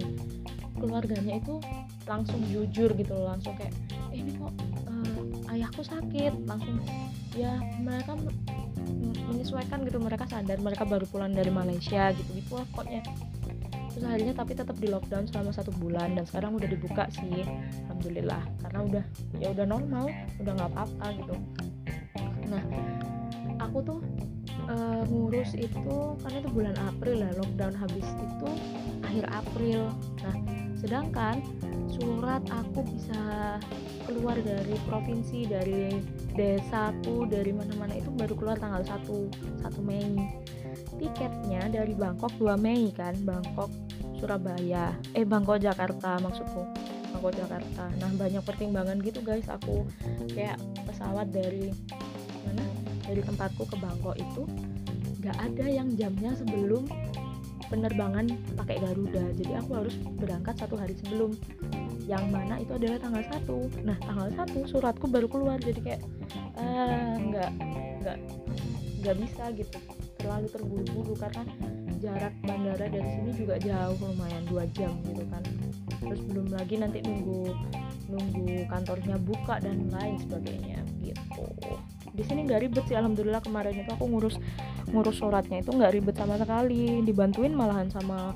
keluarganya 0.77 1.41
itu 1.41 1.57
langsung 2.05 2.41
jujur 2.53 2.93
gitu 2.93 3.13
loh 3.17 3.33
langsung 3.33 3.57
kayak 3.57 3.73
eh, 4.13 4.21
ini 4.21 4.37
kok 4.37 4.53
uh, 4.85 5.53
ayahku 5.57 5.81
sakit. 5.81 6.33
Langsung 6.45 6.77
ya 7.33 7.57
mereka 7.81 8.21
menyesuaikan 9.33 9.81
gitu 9.89 9.97
mereka 9.97 10.29
sadar 10.29 10.61
mereka 10.61 10.85
baru 10.85 11.09
pulang 11.09 11.33
dari 11.33 11.49
Malaysia 11.49 12.13
gitu. 12.13 12.29
Gitu 12.37 12.53
lah 12.53 12.69
pokoknya. 12.77 13.01
Susah 13.89 14.13
harinya 14.13 14.37
tapi 14.37 14.53
tetap 14.53 14.77
di 14.77 14.93
lockdown 14.93 15.25
selama 15.25 15.57
satu 15.57 15.73
bulan 15.81 16.13
dan 16.13 16.29
sekarang 16.29 16.53
udah 16.53 16.69
dibuka 16.69 17.09
sih 17.17 17.49
alhamdulillah. 17.89 18.45
Karena 18.61 18.79
udah 18.85 19.05
ya 19.41 19.49
udah 19.57 19.65
normal 19.65 20.13
udah 20.37 20.53
nggak 20.53 20.71
apa-apa 20.77 21.07
gitu. 21.17 21.35
Nah 22.53 22.63
aku 23.69 23.85
tuh 23.85 24.01
uh, 24.73 25.05
ngurus 25.07 25.53
itu 25.53 25.97
karena 26.25 26.37
itu 26.41 26.51
bulan 26.51 26.77
April 26.89 27.21
lah 27.21 27.33
lockdown 27.37 27.75
habis 27.77 28.09
itu 28.09 28.49
akhir 29.05 29.25
April. 29.31 29.93
Nah 30.25 30.37
sedangkan 30.79 31.43
surat 31.99 32.41
aku 32.49 32.87
bisa 32.87 33.59
keluar 34.07 34.39
dari 34.41 34.73
provinsi 34.89 35.45
dari 35.45 36.01
desaku 36.33 37.29
dari 37.29 37.51
mana-mana 37.53 37.99
itu 37.99 38.09
baru 38.15 38.35
keluar 38.39 38.57
tanggal 38.57 38.81
1 38.81 39.65
1 39.69 39.69
Mei. 39.85 40.17
Tiketnya 40.99 41.69
dari 41.71 41.93
Bangkok 41.93 42.33
2 42.41 42.57
Mei 42.57 42.89
kan 42.95 43.15
Bangkok 43.23 43.69
Surabaya. 44.19 44.97
Eh 45.13 45.29
Bangkok 45.29 45.61
Jakarta 45.61 46.17
maksudku. 46.23 46.65
Bangkok 47.13 47.35
Jakarta. 47.35 47.91
Nah 47.99 48.11
banyak 48.15 48.43
pertimbangan 48.47 48.99
gitu 49.03 49.21
guys 49.21 49.47
aku 49.51 49.83
kayak 50.31 50.59
pesawat 50.87 51.29
dari 51.35 51.75
dari 53.09 53.25
tempatku 53.25 53.65
ke 53.65 53.77
Bangkok 53.81 54.21
itu 54.21 54.45
nggak 55.25 55.37
ada 55.41 55.67
yang 55.67 55.89
jamnya 55.97 56.37
sebelum 56.37 56.85
penerbangan 57.73 58.29
pakai 58.57 58.81
Garuda. 58.81 59.25
Jadi 59.37 59.53
aku 59.57 59.71
harus 59.77 59.95
berangkat 60.21 60.55
satu 60.61 60.77
hari 60.77 60.97
sebelum. 61.01 61.33
Yang 62.09 62.25
mana 62.33 62.57
itu 62.57 62.73
adalah 62.73 62.97
tanggal 63.01 63.21
1 63.21 63.85
nah 63.85 63.97
tanggal 64.01 64.29
1 64.33 64.73
suratku 64.73 65.07
baru 65.09 65.29
keluar. 65.29 65.61
Jadi 65.61 65.81
kayak 65.81 66.03
uh, 66.57 67.17
nggak 67.21 67.51
nggak 68.05 68.19
nggak 69.05 69.17
bisa 69.25 69.45
gitu. 69.57 69.79
Terlalu 70.19 70.47
terburu-buru 70.51 71.15
karena 71.17 71.45
jarak 71.99 72.35
bandara 72.47 72.87
dari 72.89 73.09
sini 73.19 73.31
juga 73.35 73.59
jauh 73.59 73.97
lumayan 74.01 74.45
dua 74.49 74.65
jam 74.73 74.97
gitu 75.05 75.25
kan. 75.29 75.45
Terus 75.99 76.21
belum 76.25 76.49
lagi 76.55 76.75
nanti 76.81 77.05
nunggu 77.05 77.53
nunggu 78.09 78.65
kantornya 78.73 79.21
buka 79.21 79.61
dan 79.61 79.93
lain 79.93 80.17
sebagainya 80.17 80.78
di 82.19 82.27
sini 82.27 82.51
nggak 82.51 82.67
ribet 82.67 82.85
sih 82.91 82.99
alhamdulillah 82.99 83.39
kemarin 83.39 83.79
itu 83.79 83.91
aku 83.95 84.11
ngurus 84.11 84.43
ngurus 84.91 85.23
suratnya 85.23 85.63
itu 85.63 85.71
nggak 85.71 85.95
ribet 85.95 86.19
sama 86.19 86.35
sekali. 86.35 86.99
Dibantuin 87.07 87.55
malahan 87.55 87.87
sama 87.87 88.35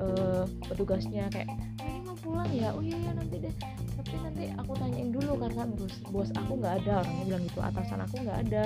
uh, 0.00 0.48
petugasnya 0.64 1.28
kayak 1.28 1.52
ini 1.84 2.00
mau 2.00 2.16
pulang 2.24 2.48
ya? 2.48 2.72
Oh 2.72 2.80
iya 2.80 2.96
ya 2.96 3.12
nanti 3.12 3.36
deh. 3.44 3.54
Tapi 4.00 4.16
nanti 4.24 4.44
aku 4.56 4.72
tanyain 4.80 5.12
dulu 5.12 5.36
karena 5.36 5.62
bos 5.68 5.94
bos 6.08 6.30
aku 6.32 6.52
nggak 6.56 6.74
ada 6.80 7.04
orangnya 7.04 7.24
bilang 7.28 7.42
gitu 7.44 7.60
atasan 7.60 8.00
aku 8.00 8.14
nggak 8.24 8.38
ada. 8.48 8.62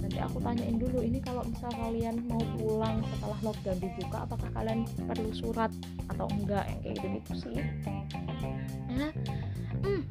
Nanti 0.00 0.18
aku 0.18 0.38
tanyain 0.40 0.76
dulu 0.80 0.98
ini 1.04 1.18
kalau 1.20 1.44
misal 1.44 1.68
kalian 1.76 2.16
mau 2.24 2.40
pulang 2.56 3.04
setelah 3.04 3.38
lockdown 3.44 3.78
dibuka 3.84 4.18
apakah 4.24 4.48
kalian 4.56 4.88
perlu 5.04 5.30
surat 5.36 5.70
atau 6.08 6.24
enggak? 6.32 6.64
Yang 6.72 6.80
kayak 6.80 6.94
gitu 6.96 7.06
gitu 7.12 7.32
sih. 7.44 7.58
Nah 8.96 9.12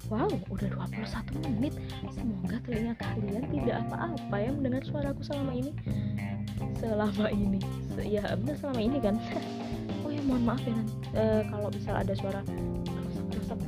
wow, 0.08 0.32
udah 0.48 0.70
21 0.72 1.44
menit. 1.44 1.74
Semoga 2.16 2.58
telinga 2.64 2.94
kalian 2.96 3.44
tidak 3.52 3.76
apa-apa 3.88 4.36
ya 4.40 4.50
mendengar 4.56 4.82
suaraku 4.88 5.22
selama 5.28 5.52
ini. 5.52 5.72
Selama 6.80 7.28
ini. 7.36 7.60
Se 7.92 8.02
ya, 8.08 8.24
benar 8.40 8.56
selama 8.56 8.80
ini 8.80 8.98
kan. 9.04 9.16
oh 10.08 10.10
ya, 10.10 10.22
mohon 10.24 10.44
maaf 10.48 10.64
ya. 10.64 10.80
Uh, 11.12 11.42
kalau 11.52 11.68
misal 11.76 11.96
ada 12.00 12.14
suara 12.16 12.40
rusak-rusak, 12.88 13.60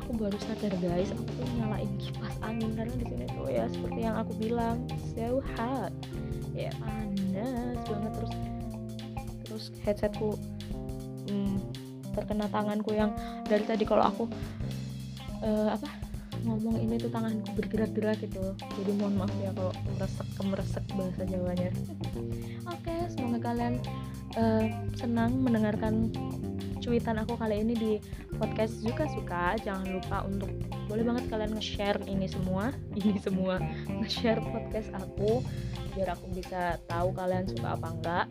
aku 0.00 0.10
baru 0.16 0.38
sadar 0.40 0.72
guys, 0.80 1.12
aku 1.12 1.22
tuh 1.28 1.46
nyalain 1.60 1.90
kipas 2.00 2.34
angin 2.40 2.72
karena 2.72 2.94
di 2.96 3.06
sini 3.10 3.26
tuh 3.28 3.48
ya 3.52 3.68
seperti 3.68 4.00
yang 4.00 4.16
aku 4.16 4.32
bilang, 4.40 4.76
so 5.12 5.44
hot. 5.54 5.92
Ya 6.54 6.70
panas 6.78 7.82
banget 7.90 8.12
terus 8.14 8.32
terus 9.44 9.64
headsetku 9.82 10.38
hmm, 11.28 11.58
terkena 12.14 12.46
tanganku 12.48 12.94
yang 12.94 13.10
dari 13.44 13.66
tadi 13.66 13.82
kalau 13.82 14.06
aku 14.06 14.24
uh, 15.42 15.74
apa? 15.74 15.88
Ngomong 16.44 16.76
ini 16.76 17.00
tuh 17.00 17.08
tanganku 17.08 17.56
bergerak-gerak 17.56 18.20
gitu. 18.20 18.52
Jadi 18.58 18.90
mohon 19.00 19.16
maaf 19.16 19.32
ya 19.40 19.50
kalau 19.56 19.72
meresek 19.96 20.28
kemeresek 20.36 20.84
bahasa 20.92 21.22
Jawanya. 21.24 21.70
Oke 22.68 22.84
okay, 22.84 23.00
semoga 23.08 23.38
kalian 23.40 23.80
uh, 24.36 24.64
senang 24.92 25.40
mendengarkan 25.40 26.12
cuitan 26.84 27.16
aku 27.16 27.40
kali 27.40 27.64
ini 27.64 27.72
di 27.72 27.92
podcast 28.36 28.84
juga 28.84 29.08
suka. 29.08 29.56
Jangan 29.64 29.88
lupa 29.88 30.28
untuk 30.28 30.52
boleh 30.84 31.00
banget 31.00 31.24
kalian 31.32 31.56
nge-share 31.56 32.00
ini 32.04 32.28
semua. 32.28 32.76
Ini 33.00 33.16
semua 33.24 33.56
nge-share 33.88 34.44
podcast 34.44 34.92
aku 34.92 35.40
biar 35.94 36.12
aku 36.12 36.26
bisa 36.34 36.76
tahu 36.90 37.14
kalian 37.16 37.48
suka 37.48 37.78
apa 37.78 37.88
enggak. 37.88 38.26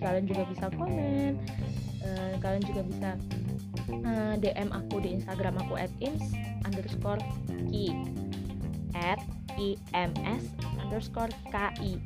Kalian 0.00 0.24
juga 0.24 0.42
bisa 0.48 0.66
komen. 0.72 1.36
Uh, 2.00 2.32
kalian 2.40 2.64
juga 2.64 2.80
bisa 2.88 3.08
uh, 4.04 4.34
DM 4.38 4.70
aku 4.70 5.02
di 5.02 5.18
Instagram 5.20 5.60
aku 5.62 5.78
at 5.78 5.92
ins 6.02 6.34
underscore 6.66 7.20
ki. 7.70 7.94
At 8.96 9.22
ims 9.58 10.44
underscore 10.80 11.32
ki 11.52 12.00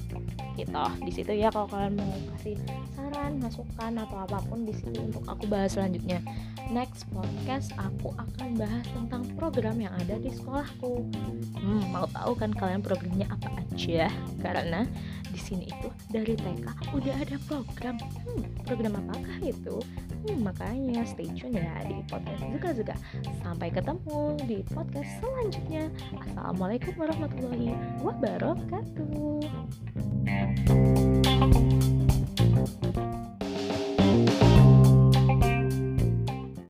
gitu. 0.54 0.84
Di 1.02 1.10
situ 1.10 1.32
ya 1.34 1.50
kalau 1.50 1.66
kalian 1.66 1.98
mau 1.98 2.14
kasih 2.36 2.56
saran 2.94 3.42
masukan 3.42 3.92
atau 3.98 4.16
apa 4.22 4.38
pun 4.46 4.62
di 4.62 4.74
situ 4.74 5.02
untuk 5.02 5.24
aku 5.26 5.50
bahas 5.50 5.74
selanjutnya. 5.74 6.22
Next 6.72 7.04
podcast 7.12 7.76
aku 7.76 8.16
akan 8.16 8.56
bahas 8.56 8.86
tentang 8.88 9.28
program 9.36 9.76
yang 9.82 9.92
ada 10.00 10.16
di 10.16 10.32
sekolahku. 10.32 11.04
Hmm, 11.60 11.82
mau 11.92 12.08
tahu 12.08 12.32
kan 12.38 12.56
kalian 12.56 12.80
programnya 12.80 13.28
apa 13.28 13.60
aja? 13.60 14.08
Karena 14.40 14.88
di 15.34 15.40
sini 15.42 15.66
itu 15.66 15.90
dari 16.14 16.38
TK 16.38 16.94
udah 16.94 17.14
ada 17.18 17.36
program. 17.50 17.98
Hmm, 17.98 18.46
program 18.62 19.02
apakah 19.02 19.36
itu? 19.42 19.82
Hmm, 20.24 20.46
makanya 20.46 21.02
stay 21.02 21.26
tune 21.34 21.58
ya 21.58 21.82
di 21.82 21.98
podcast 22.06 22.46
juga 22.46 22.70
juga 22.70 22.94
sampai 23.42 23.74
ketemu 23.74 24.38
di 24.46 24.62
podcast 24.70 25.10
selanjutnya. 25.18 25.90
Assalamualaikum 26.22 26.94
warahmatullahi 26.94 27.74
wabarakatuh 27.98 29.42